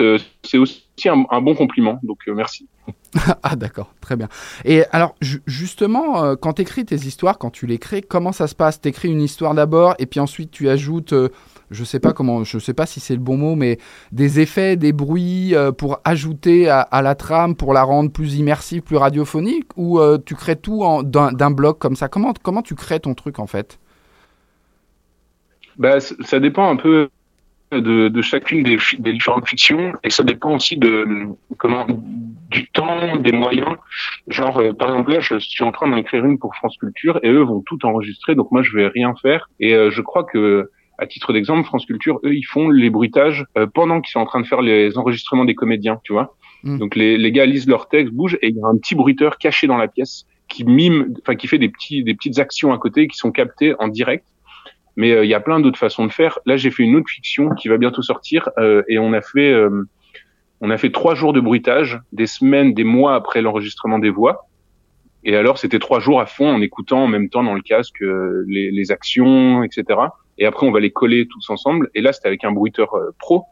[0.00, 1.98] euh, c'est aussi un, bon compliment.
[2.02, 2.68] Donc euh, merci.
[3.42, 4.28] ah d'accord, très bien.
[4.64, 8.32] Et alors ju- justement, euh, quand tu écris tes histoires, quand tu les crées, comment
[8.32, 8.80] ça se passe?
[8.80, 11.28] Tu écris une histoire d'abord et puis ensuite tu ajoutes, euh,
[11.70, 13.78] je sais pas comment, je sais pas si c'est le bon mot, mais
[14.12, 18.82] des effets, des bruits euh, pour ajouter à, la trame, pour la rendre plus immersive,
[18.82, 22.08] plus radiophonique, ou euh, tu crées tout d'un bloc comme ça?
[22.08, 23.78] Comment comment tu crées ton truc en fait?
[25.76, 27.08] Bah, ça dépend un peu
[27.72, 28.78] de, de chacune des,
[29.12, 31.86] différentes fictions et ça dépend aussi de comment
[32.48, 33.76] du temps, des moyens.
[34.28, 37.28] Genre, euh, par exemple là, je suis en train d'écrire une pour France Culture et
[37.28, 39.50] eux vont tout enregistrer, donc moi je vais rien faire.
[39.58, 43.66] Et je crois que à titre d'exemple, France Culture, eux, ils font les bruitages euh,
[43.66, 46.36] pendant qu'ils sont en train de faire les enregistrements des comédiens, tu vois.
[46.62, 46.78] Mm.
[46.78, 49.38] Donc les, les gars lisent leur texte, bougent et il y a un petit bruiteur
[49.38, 52.78] caché dans la pièce qui mime, enfin qui fait des petits, des petites actions à
[52.78, 54.24] côté qui sont captées en direct.
[54.96, 56.38] Mais euh, il y a plein d'autres façons de faire.
[56.46, 59.52] Là, j'ai fait une autre fiction qui va bientôt sortir euh, et on a fait,
[59.52, 59.86] euh,
[60.60, 64.48] on a fait trois jours de bruitage, des semaines, des mois après l'enregistrement des voix.
[65.26, 68.00] Et alors, c'était trois jours à fond en écoutant en même temps dans le casque
[68.00, 69.98] euh, les, les actions, etc.
[70.38, 71.90] Et après, on va les coller tous ensemble.
[71.96, 73.44] Et là, c'était avec un bruiteur euh, pro.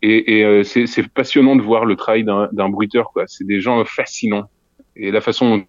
[0.00, 3.10] Et, et euh, c'est passionnant de voir le travail d'un bruiteur.
[3.12, 3.24] quoi.
[3.26, 4.48] C'est des gens fascinants.
[4.94, 5.64] Et la façon dont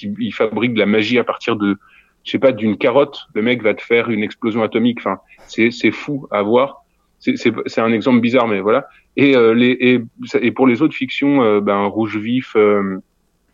[0.00, 1.76] ils, ils fabriquent de la magie à partir de,
[2.24, 3.26] je sais pas, d'une carotte.
[3.34, 5.00] Le mec va te faire une explosion atomique.
[5.00, 6.84] Enfin, c'est fou à voir.
[7.18, 8.86] C'est un exemple bizarre, mais voilà.
[9.16, 10.00] Et euh, les et,
[10.40, 12.98] et pour les autres fictions, euh, ben Rouge Vif, euh,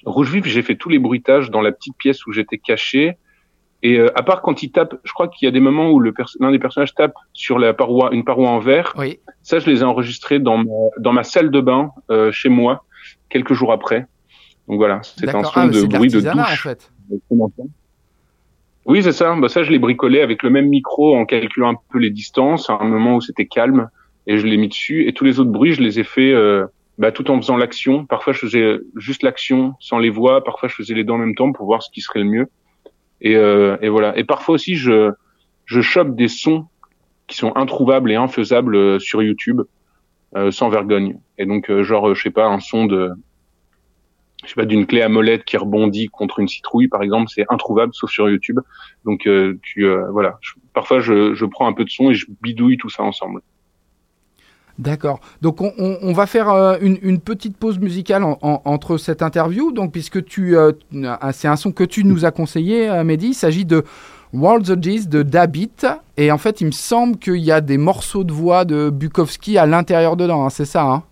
[0.09, 3.17] Rouge Vif, j'ai fait tous les bruitages dans la petite pièce où j'étais caché.
[3.83, 6.03] Et euh, à part quand il tape, je crois qu'il y a des moments où
[6.13, 8.93] pers- l'un des personnages tape sur la paroi, une paroi en verre.
[8.99, 9.21] Oui.
[9.43, 12.85] Ça, je les ai enregistrés dans ma, dans ma salle de bain euh, chez moi
[13.29, 14.07] quelques jours après.
[14.67, 16.63] Donc voilà, c'est un son Ah, de c'est de bruit de l'artisanat en douche.
[16.63, 16.91] fait.
[18.85, 19.35] Oui, c'est ça.
[19.37, 22.71] Bah, ça, je l'ai bricolé avec le même micro en calculant un peu les distances,
[22.71, 23.89] à un moment où c'était calme,
[24.27, 25.07] et je l'ai mis dessus.
[25.07, 26.67] Et tous les autres bruits, je les ai fait euh,
[26.99, 28.05] bah, tout en faisant l'action.
[28.05, 30.43] Parfois, je faisais juste l'action sans les voix.
[30.45, 32.49] Parfois, je faisais les deux en même temps pour voir ce qui serait le mieux.
[33.21, 34.17] Et, euh, et voilà.
[34.19, 35.13] Et parfois aussi, je,
[35.65, 36.67] je chope des sons
[37.29, 39.63] qui sont introuvables et infaisables euh, sur YouTube,
[40.37, 41.19] euh, sans vergogne.
[41.39, 43.13] Et donc, euh, genre, euh, je sais pas, un son de
[44.45, 47.45] je sais pas, d'une clé à molette qui rebondit contre une citrouille, par exemple, c'est
[47.49, 48.61] introuvable, sauf sur YouTube.
[49.05, 49.29] Donc,
[49.63, 50.39] tu, voilà.
[50.73, 53.43] Parfois, je, je prends un peu de son et je bidouille tout ça ensemble.
[54.79, 55.19] D'accord.
[55.43, 59.73] Donc on, va faire euh, une, petite pause musicale en- en- entre cette interview.
[59.73, 63.29] Donc puisque tu, euh, euh, c'est un son que tu nous as conseillé, euh, Mehdi.
[63.29, 63.83] Il s'agit de
[64.33, 65.71] World's Edges de Dabit.
[66.17, 69.59] Et en fait, il me semble qu'il y a des morceaux de voix de Bukowski
[69.59, 70.45] à l'intérieur dedans.
[70.47, 70.85] hein, c'est ça.
[70.85, 71.03] Hein?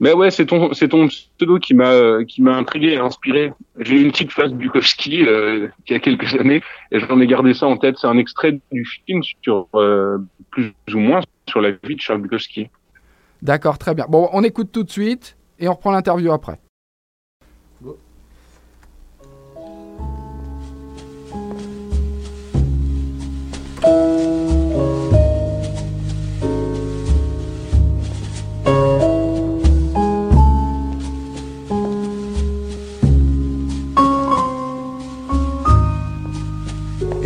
[0.00, 3.52] Mais ouais, c'est ton, pseudo qui m'a, qui m'a intrigué et inspiré.
[3.78, 6.60] J'ai eu une petite phase Bukowski il y a quelques années
[6.90, 7.94] et j'en ai gardé ça en tête.
[8.00, 9.68] C'est un extrait du film sur
[10.50, 12.70] plus ou moins sur la vie de Charles Bukowski.
[13.42, 14.06] D'accord, très bien.
[14.08, 16.58] Bon, on écoute tout de suite et on reprend l'interview après.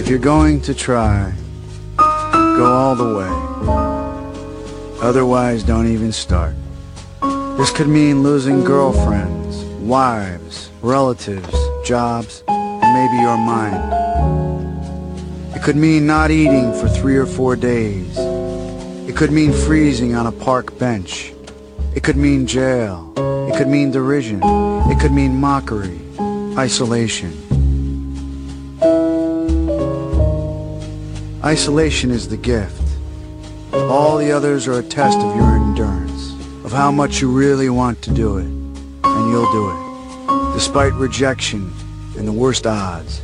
[0.06, 1.32] If you're going to try,
[1.96, 3.55] go all the way.
[5.06, 6.52] Otherwise, don't even start.
[7.56, 13.92] This could mean losing girlfriends, wives, relatives, jobs, and maybe your mind.
[15.54, 18.18] It could mean not eating for three or four days.
[19.08, 21.32] It could mean freezing on a park bench.
[21.94, 23.12] It could mean jail.
[23.48, 24.40] It could mean derision.
[24.90, 26.00] It could mean mockery,
[26.58, 27.30] isolation.
[31.44, 32.85] Isolation is the gift.
[33.84, 36.32] All the others are a test of your endurance,
[36.64, 41.72] of how much you really want to do it, and you'll do it, despite rejection
[42.16, 43.20] and the worst odds,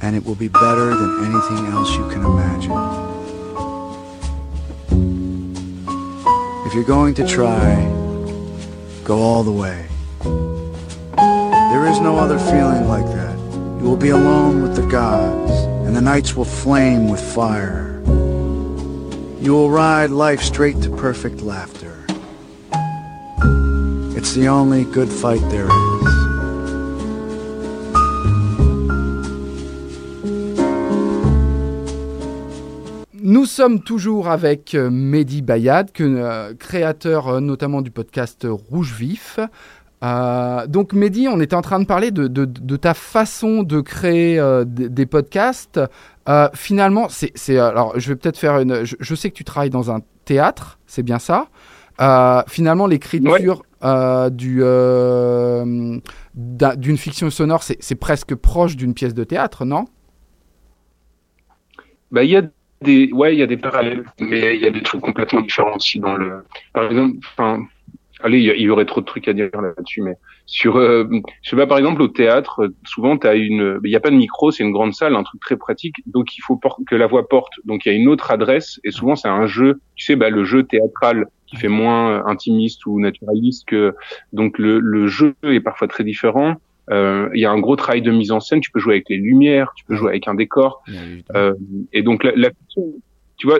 [0.00, 2.72] and it will be better than anything else you can imagine.
[6.66, 7.84] If you're going to try,
[9.04, 9.86] go all the way.
[10.22, 13.38] There is no other feeling like that.
[13.78, 15.52] You will be alone with the gods,
[15.86, 17.91] and the nights will flame with fire.
[19.42, 22.06] You will ride life straight to perfect laughter.
[24.16, 26.02] It's the only good fight there is.
[33.14, 38.94] Nous sommes toujours avec euh, Mehdi Bayad, que, euh, créateur euh, notamment du podcast Rouge
[38.96, 39.40] Vif.
[40.02, 43.80] Euh, donc Mehdi, on était en train de parler de, de- de ta façon de
[43.80, 45.80] créer euh, des, des podcasts.
[46.28, 48.84] Euh, finalement, c'est, c'est- alors je vais peut-être faire une.
[48.84, 51.48] Je, je sais que tu travailles dans un théâtre, c'est bien ça.
[52.00, 55.98] Euh, finalement, l'écriture euh, du, euh,
[56.34, 59.84] d'un- d'une fiction sonore, c'est, c'est presque proche d'une pièce de théâtre, non?
[62.10, 62.42] Bah, il y a
[62.82, 65.76] des, ouais, il y a des parallèles, mais il y a des trucs complètement différents
[65.76, 66.44] aussi dans le.
[66.72, 67.64] Par exemple, enfin,
[68.22, 70.14] allez, il y, aurait trop de trucs à dire là-dessus, mais
[70.46, 71.04] sur, euh,
[71.42, 74.16] je sais pas, par exemple, au théâtre, souvent, t'as une, il y a pas de
[74.16, 77.28] micro, c'est une grande salle, un truc très pratique, donc il faut que la voix
[77.28, 77.52] porte.
[77.64, 80.30] Donc il y a une autre adresse, et souvent c'est un jeu, tu sais, bah,
[80.30, 83.94] le jeu théâtral qui fait moins euh, intimiste ou naturaliste que,
[84.32, 86.56] donc le, le jeu est parfois très différent.
[86.90, 88.60] Euh, Il y a un gros travail de mise en scène.
[88.60, 90.82] Tu peux jouer avec les lumières, tu peux jouer avec un décor.
[91.34, 91.54] Euh,
[91.92, 92.50] et donc la, la
[93.42, 93.58] tu vois,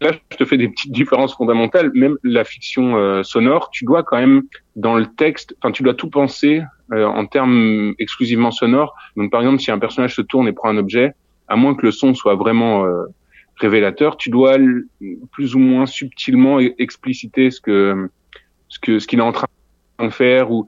[0.00, 1.92] là je te fais des petites différences fondamentales.
[1.94, 4.42] Même la fiction euh, sonore, tu dois quand même
[4.74, 6.60] dans le texte, enfin tu dois tout penser
[6.92, 8.96] euh, en termes exclusivement sonores.
[9.16, 11.12] Donc par exemple, si un personnage se tourne et prend un objet,
[11.46, 13.04] à moins que le son soit vraiment euh,
[13.58, 14.56] révélateur, tu dois
[15.30, 18.10] plus ou moins subtilement e- expliciter ce que
[18.66, 19.46] ce que ce qu'il est en train
[20.00, 20.66] de faire ou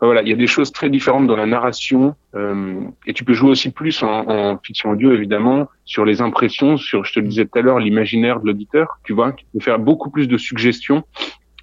[0.00, 3.32] voilà, il y a des choses très différentes dans la narration euh, et tu peux
[3.32, 7.28] jouer aussi plus en, en fiction audio évidemment sur les impressions, sur je te le
[7.28, 10.36] disais tout à l'heure l'imaginaire de l'auditeur, tu vois, tu peux faire beaucoup plus de
[10.36, 11.04] suggestions,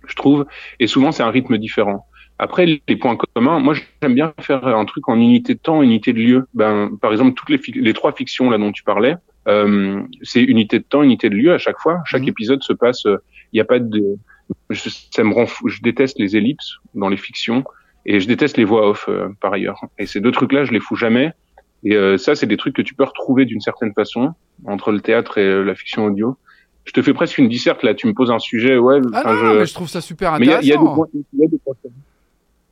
[0.08, 0.46] je trouve,
[0.80, 2.08] et souvent c'est un rythme différent.
[2.40, 6.14] Après les points communs, moi j'aime bien faire un truc en unité de temps, unité
[6.14, 6.48] de lieu.
[6.56, 9.16] Ben par exemple toutes les les trois fictions là dont tu parlais,
[9.48, 12.02] euh, c'est unité de temps, unité de lieu à chaque fois.
[12.06, 12.30] Chaque Mhm.
[12.30, 13.18] épisode se passe, euh,
[13.52, 14.18] il n'y a pas de,
[14.72, 15.70] je, ça me rend fou.
[15.70, 17.64] Je déteste les ellipses dans les fictions.
[18.06, 19.80] Et je déteste les voix off euh, par ailleurs.
[19.98, 21.32] Et ces deux trucs-là, je les fous jamais.
[21.86, 24.34] Et euh, ça, c'est des trucs que tu peux retrouver d'une certaine façon
[24.66, 26.38] entre le théâtre et euh, la fiction audio.
[26.86, 27.94] Je te fais presque une disserte là.
[27.94, 29.00] Tu me poses un sujet, ouais.
[29.14, 30.76] Ah non, je- mais je trouve ça super mais il y a, il y a
[30.76, 30.96] des intéressant.
[30.96, 31.96] points, il y a des points communs.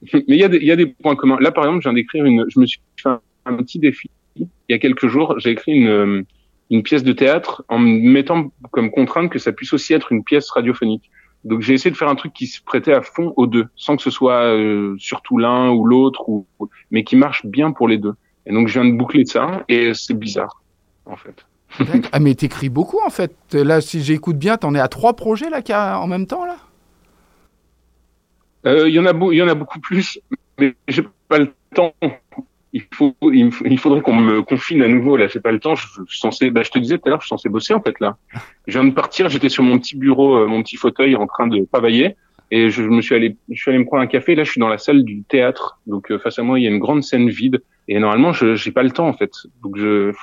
[0.28, 1.38] Mais il y a des, il y a des points communs.
[1.40, 4.10] Là, par exemple, je viens d'écrire une, je me suis fait un, un petit défi.
[4.36, 6.24] Il y a quelques jours, j'ai écrit une, euh,
[6.72, 10.24] une pièce de théâtre en me mettant comme contrainte que ça puisse aussi être une
[10.24, 11.12] pièce radiophonique.
[11.44, 13.96] Donc j'ai essayé de faire un truc qui se prêtait à fond aux deux, sans
[13.96, 16.46] que ce soit euh, surtout l'un ou l'autre, ou,
[16.92, 18.14] mais qui marche bien pour les deux.
[18.46, 20.62] Et donc je viens de boucler ça, et c'est bizarre,
[21.06, 21.46] en fait.
[22.12, 23.34] Ah, mais t'écris beaucoup en fait.
[23.54, 26.58] Là, si j'écoute bien, t'en es à trois projets là en même temps là?
[28.68, 30.20] Euh, Il y en a, il y en a beaucoup plus,
[30.60, 31.94] mais j'ai pas le temps.
[32.74, 35.18] Il faut, il, il faudrait qu'on me confine à nouveau.
[35.18, 35.76] Là, j'ai pas le temps.
[35.76, 37.74] Je, je suis censé, bah, je te disais tout à l'heure, je suis censé bosser
[37.74, 38.18] en fait là.
[38.68, 39.30] Je viens de partir.
[39.30, 42.16] J'étais sur mon petit bureau, euh, mon petit fauteuil, en train de travailler,
[42.50, 44.36] et je, me suis allé, je suis allé me prendre un café.
[44.36, 45.80] Là, je suis dans la salle du théâtre.
[45.86, 48.56] Donc euh, face à moi, il y a une grande scène vide, et normalement, je
[48.56, 49.32] j'ai pas le temps en fait.
[49.64, 50.14] Donc je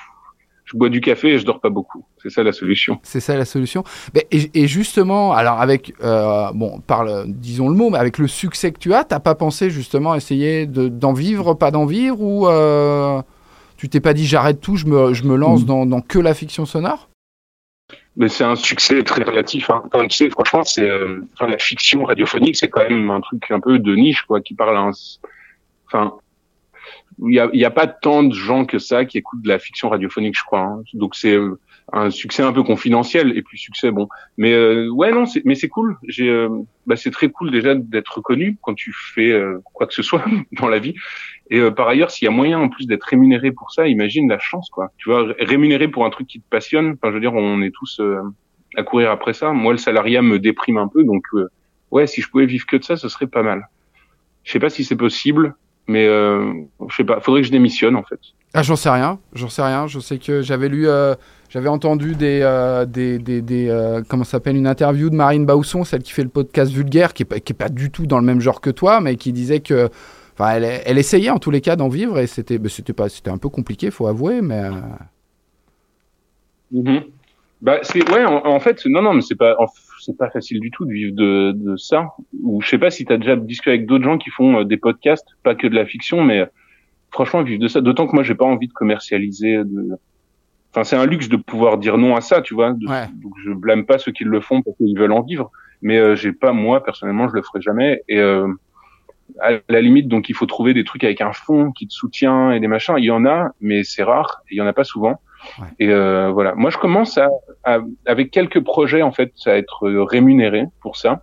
[0.71, 2.05] je bois du café et je dors pas beaucoup.
[2.23, 3.01] C'est ça la solution.
[3.03, 3.85] C'est ça la solution.
[4.31, 8.71] Et, et justement, alors avec, euh, bon, parle, disons le mot, mais avec le succès
[8.73, 12.49] que tu as, t'as pas pensé justement essayer de- d'en vivre, pas d'en vivre, ou
[12.49, 13.23] euh,
[13.79, 16.35] tu t'es pas dit j'arrête tout, je me, je me lance dans, dans que la
[16.35, 17.09] fiction sonore?
[18.17, 19.71] Mais c'est un succès très relatif.
[19.71, 19.85] Hein.
[20.11, 23.61] Tu sais, franchement, c'est euh, enfin, la fiction radiophonique, c'est quand même un truc un
[23.61, 24.91] peu de niche, quoi, qui parle à un.
[25.87, 26.15] Enfin,
[27.27, 29.59] il y a, y a pas tant de gens que ça qui écoutent de la
[29.59, 30.61] fiction radiophonique, je crois.
[30.61, 30.83] hein.
[30.95, 31.59] Donc c'est euh,
[31.93, 34.09] un succès un peu confidentiel et puis succès bon.
[34.37, 35.97] Mais euh, ouais, non, mais c'est cool.
[36.07, 36.49] J'ai, euh,
[36.87, 40.25] bah, c'est très cool déjà d'être reconnu quand tu fais euh, quoi que ce soit
[40.53, 40.95] dans la vie.
[41.51, 44.29] Et euh, par ailleurs, s'il y a moyen en plus d'être rémunéré pour ça, imagine
[44.29, 44.93] la chance, quoi.
[44.99, 46.91] Tu vois, rémunéré pour un truc qui te passionne.
[46.93, 48.21] Enfin, je veux dire, on est tous euh,
[48.77, 49.53] à courir après ça.
[49.53, 51.25] Moi, le salariat me déprime un peu, donc
[51.91, 53.67] ouais, si je pouvais vivre que de ça, ce serait pas mal.
[54.45, 55.55] Je sais pas si c'est possible,
[55.89, 56.53] mais euh,
[56.89, 57.21] je sais pas.
[57.21, 58.21] Faudrait que je démissionne en fait.
[58.55, 59.87] Ah, j'en sais rien, j'en sais rien.
[59.89, 61.15] Je sais que j'avais lu, euh,
[61.51, 65.85] j'avais entendu des, euh, des, des, des, euh, comment s'appelle, une interview de Marine Bausson,
[65.85, 68.19] celle qui fait le podcast Vulgaire, qui est pas, qui est pas du tout dans
[68.19, 69.91] le même genre que toi, mais qui disait que,
[70.35, 73.09] enfin, elle, elle essayait en tous les cas d'en vivre et c'était, bah, c'était pas,
[73.11, 74.63] c'était un peu compliqué, faut avouer, mais.
[76.71, 77.03] Mhm.
[77.61, 79.67] Bah c'est ouais en, en fait non non mais c'est pas en-
[80.01, 82.09] c'est pas facile du tout de vivre de, de ça.
[82.43, 84.65] Ou je sais pas si tu as déjà discuté avec d'autres gens qui font euh,
[84.65, 86.47] des podcasts pas que de la fiction mais
[87.11, 87.81] franchement vivre de ça.
[87.81, 89.99] D'autant que moi j'ai pas envie de commercialiser de
[90.73, 92.73] enfin c'est un luxe de pouvoir dire non à ça tu vois.
[92.73, 93.07] De- Ouais.
[93.23, 95.51] donc je blâme pas ceux qui le font parce qu'ils veulent en vivre.
[95.83, 98.03] Mais euh, j'ai pas moi personnellement je le ferai jamais.
[98.09, 98.49] Et euh,
[99.41, 102.51] à la limite donc il faut trouver des trucs avec un fond qui te soutient
[102.53, 102.95] et des machins.
[102.99, 105.21] Il y en a mais c'est rare et il y en a pas souvent.
[105.79, 106.55] Et euh, voilà.
[106.57, 107.31] Moi, je commence à-
[108.07, 111.23] avec quelques projets en fait à être euh, rémunéré pour ça.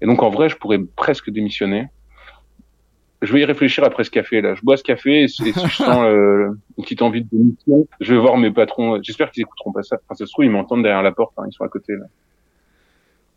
[0.00, 1.88] Et donc en vrai, je pourrais presque démissionner.
[3.22, 4.54] Je vais y réfléchir après ce café là.
[4.54, 8.14] Je bois ce café et si je sens euh, une petite envie de démission, je
[8.14, 8.98] vais voir mes patrons.
[9.02, 9.96] J'espère qu'ils écouteront pas ça.
[9.96, 11.34] Enfin, ça se trouve ils m'entendent derrière la porte.
[11.36, 12.06] hein, ils sont à côté là.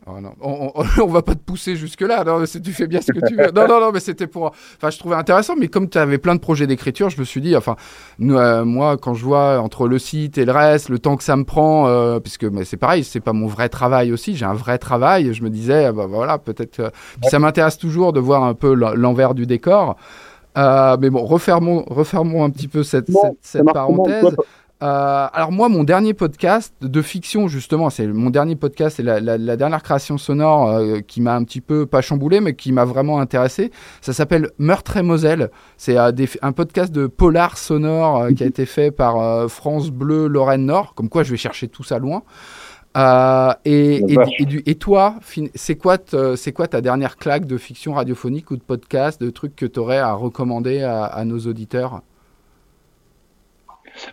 [0.05, 2.23] Oh non, on, on, on va pas te pousser jusque-là.
[2.25, 3.51] Non, c'est- tu fais bien ce que tu veux.
[3.51, 4.47] Non, non, non, mais c'était pour.
[4.77, 7.39] Enfin, je trouvais intéressant, mais comme tu avais plein de projets d'écriture, je me suis
[7.39, 7.77] dit, enfin,
[8.19, 11.23] nous, euh, moi, quand je vois entre le site et le reste, le temps que
[11.23, 14.35] ça me prend, euh, puisque mais c'est pareil, c'est pas mon vrai travail aussi.
[14.35, 15.33] J'ai un vrai travail.
[15.33, 16.75] Je me disais, bah voilà, peut-être.
[16.75, 16.89] que-
[17.21, 19.95] Puis ça m'intéresse toujours de voir un peu l'en- l'envers du décor.
[20.55, 24.23] Euh, mais bon, refermons, refermons un petit peu cette, cette, cette parenthèse.
[24.83, 29.21] Euh, alors moi, mon dernier podcast de fiction, justement, c'est mon dernier podcast, c'est la,
[29.21, 32.73] la- la dernière création sonore euh, qui m'a un petit peu, pas chamboulé, mais qui
[32.73, 33.71] m'a vraiment intéressé.
[34.01, 35.51] Ça s'appelle Meurtre et Moselle.
[35.77, 36.11] C'est euh,
[36.41, 41.07] un podcast de polar sonore qui a été fait par France Bleu Lorraine Nord, comme
[41.07, 42.23] quoi je vais chercher tout ça loin.
[43.65, 45.15] Et, toi,
[45.55, 45.97] c'est quoi,
[46.35, 49.79] c'est quoi ta dernière claque de fiction radiophonique ou de podcast, de trucs que tu
[49.79, 52.01] aurais à recommander à, à nos auditeurs?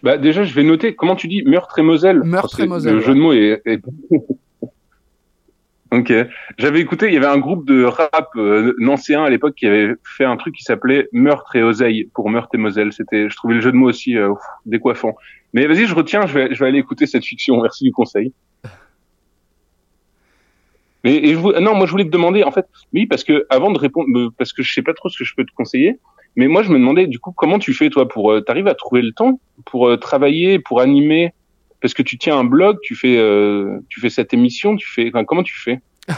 [0.03, 0.95] Bah déjà, je vais noter.
[0.95, 3.63] Comment tu dis meurtre et Moselle Meurtre et Moselle, Le jeu de mots est.
[3.65, 3.83] est-
[5.93, 6.13] ok.
[6.59, 7.07] J'avais écouté.
[7.09, 10.37] Il y avait un groupe de rap euh, nancéen à l'époque qui avait fait un
[10.37, 12.93] truc qui s'appelait Meurtre et Oseille pour Meurtre et Moselle.
[12.93, 13.29] C'était.
[13.31, 14.33] Je trouvais le jeu de mots aussi euh,
[14.67, 15.15] décoiffant.
[15.53, 16.27] Mais vas-y, je retiens.
[16.27, 17.57] Je vais, je vais aller écouter cette fiction.
[17.63, 18.33] Merci du conseil.
[21.03, 23.47] Mais et je vou- non, moi je voulais te demander en fait, oui, parce que
[23.49, 25.53] avant de répondre, euh, parce que je sais pas trop ce que je peux te
[25.57, 25.99] conseiller,
[26.37, 28.75] mais moi je me demandais du coup comment tu fais toi pour, euh, t'arrives à
[28.75, 31.33] trouver le temps pour euh, travailler, pour animer,
[31.81, 35.11] parce que tu tiens un blog, tu fais, euh, tu fais cette émission, tu fais,
[35.27, 35.81] comment tu fais?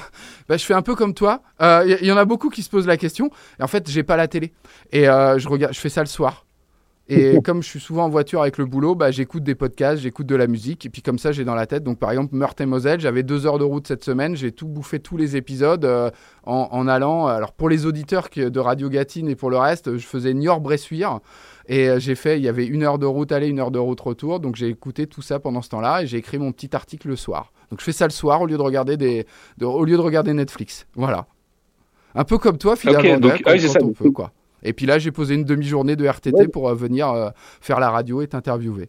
[0.49, 1.41] Bah, je fais un peu comme toi.
[1.61, 3.31] Il y, y en a beaucoup qui se posent la question.
[3.61, 4.53] Et en fait, j'ai pas la télé.
[4.91, 6.47] Et euh, je regarde, je fais ça le soir.
[7.09, 10.27] Et comme je suis souvent en voiture avec le boulot, bah, j'écoute des podcasts, j'écoute
[10.27, 10.87] de la musique.
[10.87, 11.83] Et puis comme ça, j'ai dans la tête.
[11.85, 14.35] Donc par exemple, Meurthe et Moselle, j'avais deux heures de route cette semaine.
[14.37, 16.11] J'ai tout bouffé tous les épisodes euh,
[16.45, 17.27] en, en allant.
[17.27, 21.19] Alors pour les auditeurs de Radio Gatine et pour le reste, je faisais Niort-Bressuire.
[21.67, 23.79] Et euh, j'ai fait, il y avait une heure de route aller, une heure de
[23.81, 24.41] route retour.
[24.41, 27.17] Donc j'ai écouté tout ça pendant ce temps-là et j'ai écrit mon petit article le
[27.17, 27.53] soir.
[27.71, 29.27] Donc je fais ça le soir au lieu de regarder des,
[29.59, 30.87] de- au lieu de regarder Netflix.
[30.95, 31.27] Voilà.
[32.15, 34.11] Un peu comme toi, finalement, Ok, donc- quand, ah c'est quand ça, on donc- peut,
[34.11, 34.33] quoi.
[34.63, 36.49] Et puis là, j'ai posé une demi-journée de RTT Ouais.
[36.49, 38.89] pour euh, venir euh, faire la radio et t'interviewer.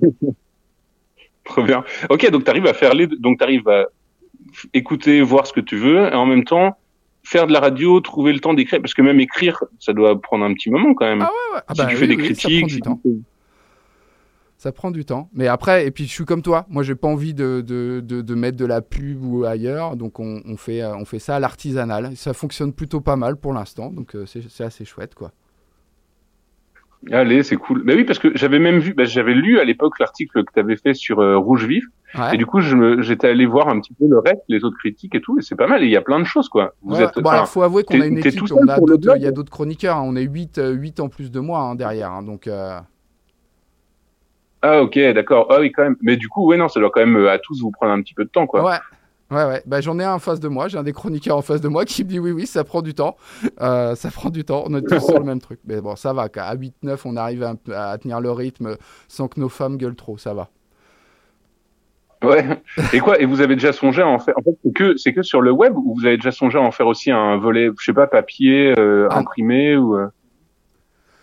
[1.44, 1.84] Trop bien.
[2.10, 3.86] Ok, donc t'arrives à faire les, donc t'arrives à
[4.74, 6.76] écouter, voir ce que tu veux, et en même temps
[7.22, 10.44] faire de la radio, trouver le temps d'écrire, parce que même écrire, ça doit prendre
[10.44, 11.22] un petit moment quand même.
[11.22, 11.62] Ah ouais, ouais.
[11.68, 13.00] Ah si bah tu oui, fais des oui, critiques, prend du si temps.
[13.04, 13.18] tu fais-
[14.62, 15.30] Ça prend du temps.
[15.32, 16.66] Mais après, et puis je suis comme toi.
[16.68, 19.96] Moi, j'ai pas envie de, de, de, de mettre de la pub ou ailleurs.
[19.96, 22.14] Donc on, on fait, euh, on fait ça à l'artisanal.
[22.14, 23.88] Ça fonctionne plutôt pas mal pour l'instant.
[23.90, 25.32] Donc euh, c'est assez chouette, quoi.
[27.10, 27.82] Allez, c'est cool.
[27.84, 30.60] Bah oui, parce que j'avais même vu, bah, j'avais lu à l'époque l'article que tu
[30.60, 31.84] avais fait sur euh, Rouge Vif,
[32.18, 32.34] Ouais.
[32.34, 35.20] et du coup, j'étais allé voir un petit peu le reste, les autres critiques et
[35.20, 35.82] tout, et c'est pas mal.
[35.84, 36.74] Il y a plein de choses, quoi.
[36.82, 37.14] Vous Ouais, êtes.
[37.14, 38.42] bon, enfin, alors, faut avouer qu'on a une équipe.
[38.52, 38.78] On a
[39.16, 39.96] il y a d'autres chroniqueurs.
[39.96, 40.02] hein.
[40.04, 42.10] On est 8, en plus de moi hein, derrière.
[42.12, 42.22] hein.
[42.24, 42.78] donc, euh,
[44.62, 45.46] Ah ok, d'accord.
[45.50, 45.96] Ah oui, quand même.
[46.02, 48.02] Mais du coup, ouais, non, ça doit quand même euh, à tous vous prendre un
[48.02, 48.62] petit peu de temps, quoi.
[48.64, 48.76] Ouais.
[49.30, 49.62] Ouais, ouais.
[49.64, 50.66] Bah, j'en ai un en face de moi.
[50.66, 52.82] J'ai un des chroniqueurs en face de moi qui me dit oui, oui, ça prend
[52.82, 53.16] du temps.
[53.60, 54.64] Euh, ça prend du temps.
[54.66, 55.60] On est tous sur le même truc.
[55.66, 56.28] Mais bon, ça va.
[56.28, 57.54] qu'à- À 8-9, on arrive à,
[57.92, 60.18] à tenir le rythme sans que nos femmes gueulent trop.
[60.18, 60.48] Ça va.
[62.22, 62.44] Ouais.
[62.92, 63.18] Et quoi?
[63.20, 64.34] Et vous avez déjà songé à en faire?
[64.36, 66.60] En fait, c'est que c'est que sur le web ou vous avez déjà songé à
[66.60, 69.18] en faire aussi un volet, je sais pas, papier, euh, Ah.
[69.18, 70.08] imprimé ou euh,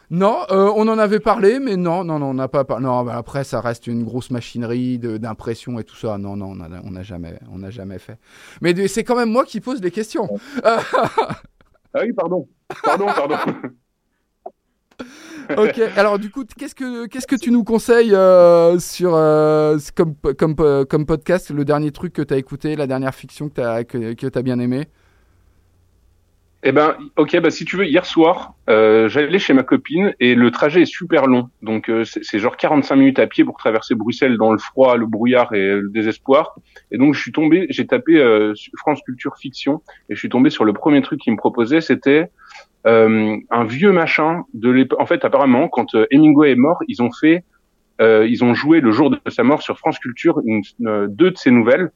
[0.09, 2.85] Non, euh, on en avait parlé, mais non, non, non, on n'a pas parlé.
[2.85, 6.17] Non, bah, après, ça reste une grosse machinerie d'impression et tout ça.
[6.17, 8.17] Non, non, on n'a jamais, on n'a jamais fait.
[8.61, 10.29] Mais c'est quand même moi qui pose des questions.
[11.93, 12.47] Ah oui, pardon.
[12.83, 13.37] Pardon, pardon.
[15.57, 15.81] ok.
[15.95, 20.55] Alors du coup, qu'est-ce que qu'est-ce que tu nous conseilles euh, sur euh, comme comme
[20.85, 24.27] comme podcast le dernier truc que t'as écouté, la dernière fiction que t'as que, que
[24.27, 24.89] t'as bien aimé?
[26.63, 30.33] Eh ben, ok, bah si tu veux, hier soir, euh, j'allais chez ma copine et
[30.33, 31.49] le trajet est super long.
[31.61, 35.05] Donc euh, c'est genre 45 minutes à pied pour traverser Bruxelles dans le froid, le
[35.05, 36.55] brouillard et le désespoir.
[36.91, 40.49] Et donc je suis tombé, j'ai tapé euh, France Culture Fiction et je suis tombé
[40.49, 42.31] sur le premier truc qu'il me proposait, c'était
[42.87, 44.99] euh, un vieux machin de l'époque.
[45.01, 47.43] En fait, apparemment, quand euh, Hemingway est mort, ils ont fait,
[47.99, 51.37] euh, ils ont joué le jour de sa mort sur France Culture une, deux de
[51.37, 51.91] ses nouvelles.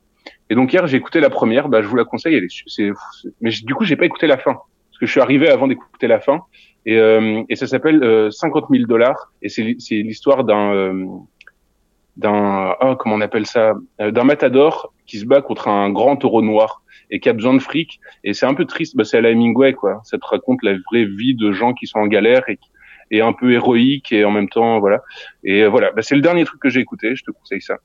[0.50, 2.92] Et donc hier j'ai écouté la première, bah je vous la conseille, elle est, c'est,
[3.40, 4.54] mais du coup j'ai pas écouté la fin.
[4.54, 6.42] Parce que je suis arrivé avant d'écouter la fin.
[6.86, 9.32] Et, euh, et ça s'appelle euh, 50 000 dollars.
[9.42, 11.06] Et c'est, c'est l'histoire d'un euh,
[12.18, 13.74] d'un ah, comment on appelle ça?
[14.02, 17.54] Euh, d'un matador qui se bat contre un grand taureau noir et qui a besoin
[17.54, 18.00] de fric.
[18.24, 20.74] Et c'est un peu triste, bah c'est à la Hemingway quoi, ça te raconte la
[20.92, 22.70] vraie vie de gens qui sont en galère et qui
[23.12, 25.02] et un peu héroïque et en même temps voilà.
[25.44, 25.92] Et euh, voilà.
[25.92, 27.78] Bah, c'est le dernier truc que j'ai écouté, je te conseille ça.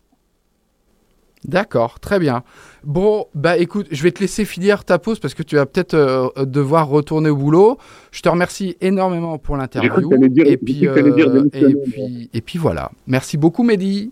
[1.47, 2.43] D'accord, très bien.
[2.83, 5.95] Bon, bah écoute, je vais te laisser finir ta pause parce que tu vas peut-être
[5.95, 7.79] euh, devoir retourner au boulot.
[8.11, 10.13] Je te remercie énormément pour l'interview.
[10.45, 12.91] Et puis, dire euh, et puis, et puis voilà.
[13.07, 14.11] Merci beaucoup, Mehdi.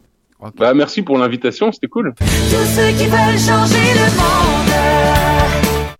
[0.59, 2.15] Bah merci pour l'invitation, c'était cool.
[2.19, 5.95] Tous ceux qui veulent changer le monde.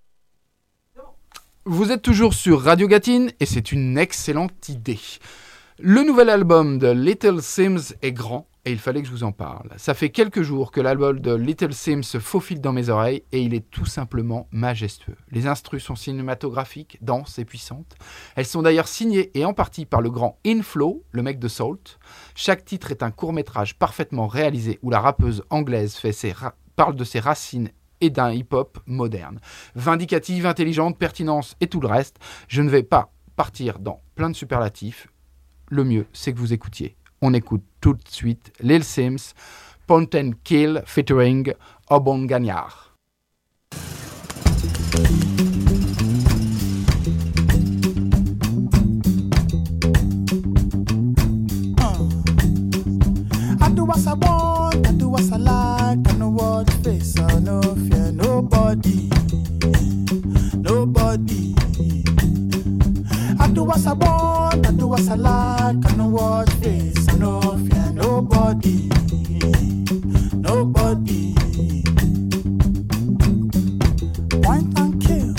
[1.65, 5.01] Vous êtes toujours sur Radio Gatine et c'est une excellente idée.
[5.81, 9.33] Le nouvel album de Little Sims est grand et il fallait que je vous en
[9.33, 9.71] parle.
[9.77, 13.43] Ça fait quelques jours que l'album de Little Sims se faufile dans mes oreilles et
[13.43, 15.17] il est tout simplement majestueux.
[15.31, 17.95] Les instrus sont cinématographiques, denses et puissantes.
[18.37, 21.99] Elles sont d'ailleurs signées et en partie par le grand Inflow, le mec de Salt.
[22.35, 26.35] Chaque titre est un court-métrage parfaitement réalisé où la rappeuse anglaise fait ses
[26.77, 29.41] parle de ses racines et d'un hip-hop moderne.
[29.75, 32.19] Vindicative, intelligente, pertinence et tout le reste.
[32.49, 35.09] Je ne vais pas partir dans plein de superlatifs.
[35.69, 36.97] Le mieux, c'est que vous écoutiez.
[37.27, 39.33] On écoute tout de suite Lil Sims,
[39.87, 41.55] Point and Kill featuring
[41.89, 42.91] Obon Gagnard.
[53.75, 57.61] Do what I want, I do what I like, I know what face, I no
[57.63, 59.09] fear nobody,
[60.55, 61.55] nobody.
[63.41, 67.41] I do what I want, I do what I like, I know what face, no
[67.41, 68.89] fear nobody,
[70.35, 71.33] nobody.
[74.43, 75.33] Point and kill,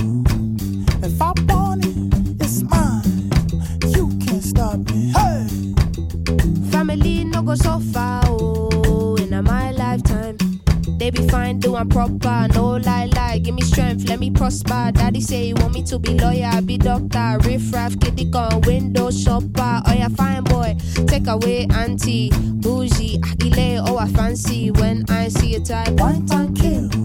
[1.05, 3.29] if I want it, it's mine.
[3.95, 5.47] You can't stop me, hey.
[6.71, 10.37] Family no go so far, oh, in my lifetime.
[10.97, 13.37] They be fine, doing proper, no lie, lie.
[13.37, 14.91] Give me strength, let me prosper.
[14.91, 19.11] Daddy say you want me to be lawyer, be doctor, riff raff, kitty gun, window
[19.11, 19.81] shopper.
[19.85, 20.74] Oh yeah, fine boy,
[21.07, 22.29] take away auntie,
[22.61, 25.91] bougie, ah, akile, oh I fancy when I see a type.
[25.99, 27.04] One time kill.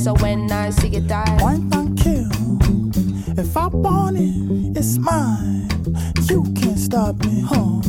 [0.00, 2.30] So when I see it die, One kill.
[3.38, 5.68] If I want it, it's mine.
[6.30, 7.79] You can't stop me, huh?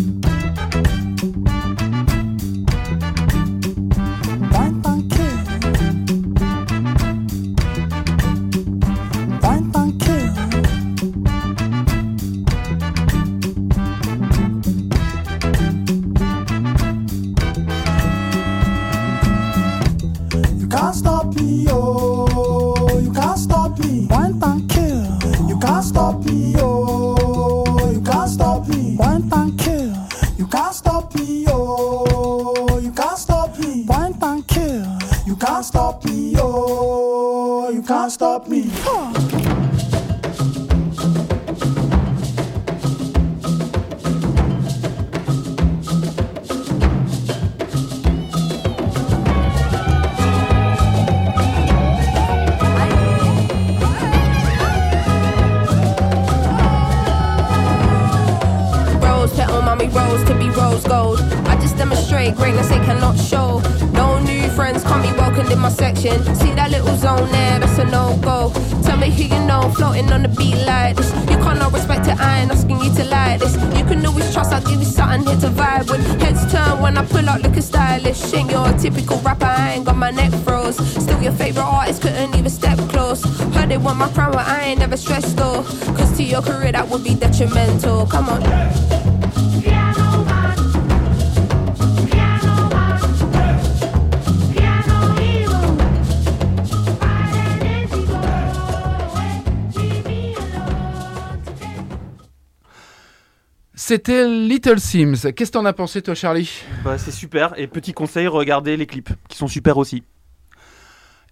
[104.03, 105.31] C'était Little Sims.
[105.31, 106.49] Qu'est-ce que t'en as pensé, toi, Charlie?
[106.83, 107.53] Bah, c'est super.
[107.59, 110.01] Et petit conseil, regardez les clips, qui sont super aussi.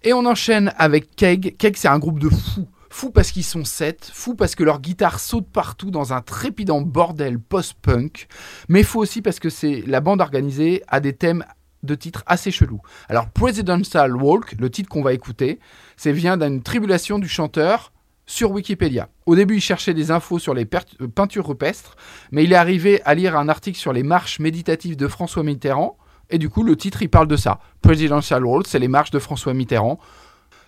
[0.04, 1.56] Et on enchaîne avec Keg.
[1.56, 2.68] Keg, c'est un groupe de fous.
[2.88, 6.80] Fous parce qu'ils sont sept, fous parce que leur guitare saute partout dans un trépidant
[6.80, 8.28] bordel post-punk,
[8.68, 11.44] mais fous aussi parce que c'est la bande organisée a des thèmes
[11.82, 12.82] de titres assez chelous.
[13.08, 15.58] Alors Presidential Walk, le titre qu'on va écouter,
[15.96, 17.92] c'est vient d'une tribulation du chanteur
[18.30, 19.08] sur Wikipédia.
[19.26, 20.66] Au début, il cherchait des infos sur les
[21.00, 21.96] euh, peintures rupestres,
[22.30, 25.98] mais il est arrivé à lire un article sur les marches méditatives de François Mitterrand,
[26.30, 27.58] et du coup, le titre, il parle de ça.
[27.82, 29.98] Presidential Walk, c'est les marches de François Mitterrand.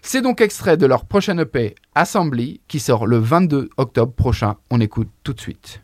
[0.02, 4.56] C'est donc extrait de leur prochaine EP, Assembly, qui sort le 22 octobre prochain.
[4.70, 5.82] On écoute tout de suite.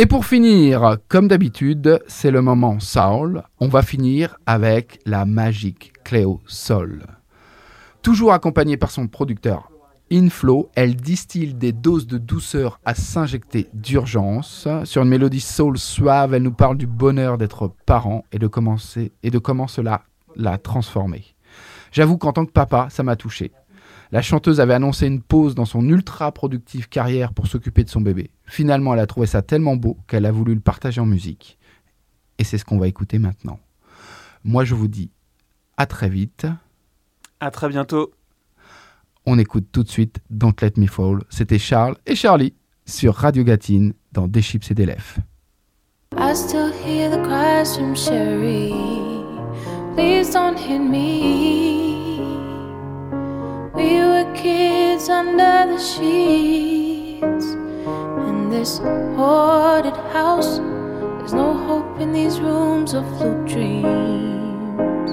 [0.00, 3.42] Et pour finir, comme d'habitude, c'est le moment Soul.
[3.60, 7.04] On va finir avec la magique Cléo Sol.
[8.00, 9.70] Toujours accompagnée par son producteur
[10.10, 14.66] Inflow, elle distille des doses de douceur à s'injecter d'urgence.
[14.84, 19.12] Sur une mélodie soul suave, elle nous parle du bonheur d'être parent et de, commencer,
[19.22, 21.26] et de comment cela l'a transformé.
[21.92, 23.52] J'avoue qu'en tant que papa, ça m'a touché.
[24.12, 28.00] La chanteuse avait annoncé une pause dans son ultra productive carrière pour s'occuper de son
[28.00, 28.30] bébé.
[28.50, 31.56] Finalement, elle a trouvé ça tellement beau qu'elle a voulu le partager en musique.
[32.36, 33.60] Et c'est ce qu'on va écouter maintenant.
[34.42, 35.12] Moi, je vous dis
[35.76, 36.48] à très vite.
[37.38, 38.10] À très bientôt.
[39.24, 41.20] On écoute tout de suite Don't Let Me Fall.
[41.28, 42.54] C'était Charles et Charlie
[42.86, 45.20] sur Radio Gatine dans Des chips et des lèvres.
[46.18, 48.72] I still hear the cries from Sherry.
[49.94, 52.18] Please don't hit me.
[53.76, 56.89] We were kids under the sheets.
[58.60, 58.76] This
[59.16, 65.10] haunted house, there's no hope in these rooms of flute dreams.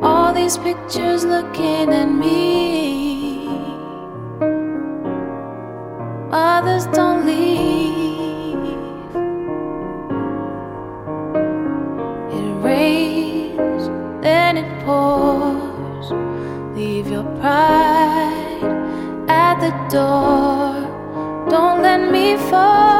[0.00, 3.48] All these pictures looking at me.
[6.30, 8.56] Others don't leave.
[12.38, 13.88] It rains,
[14.22, 16.12] then it pours.
[16.76, 18.62] Leave your pride
[19.28, 20.41] at the door.
[22.32, 22.91] Don't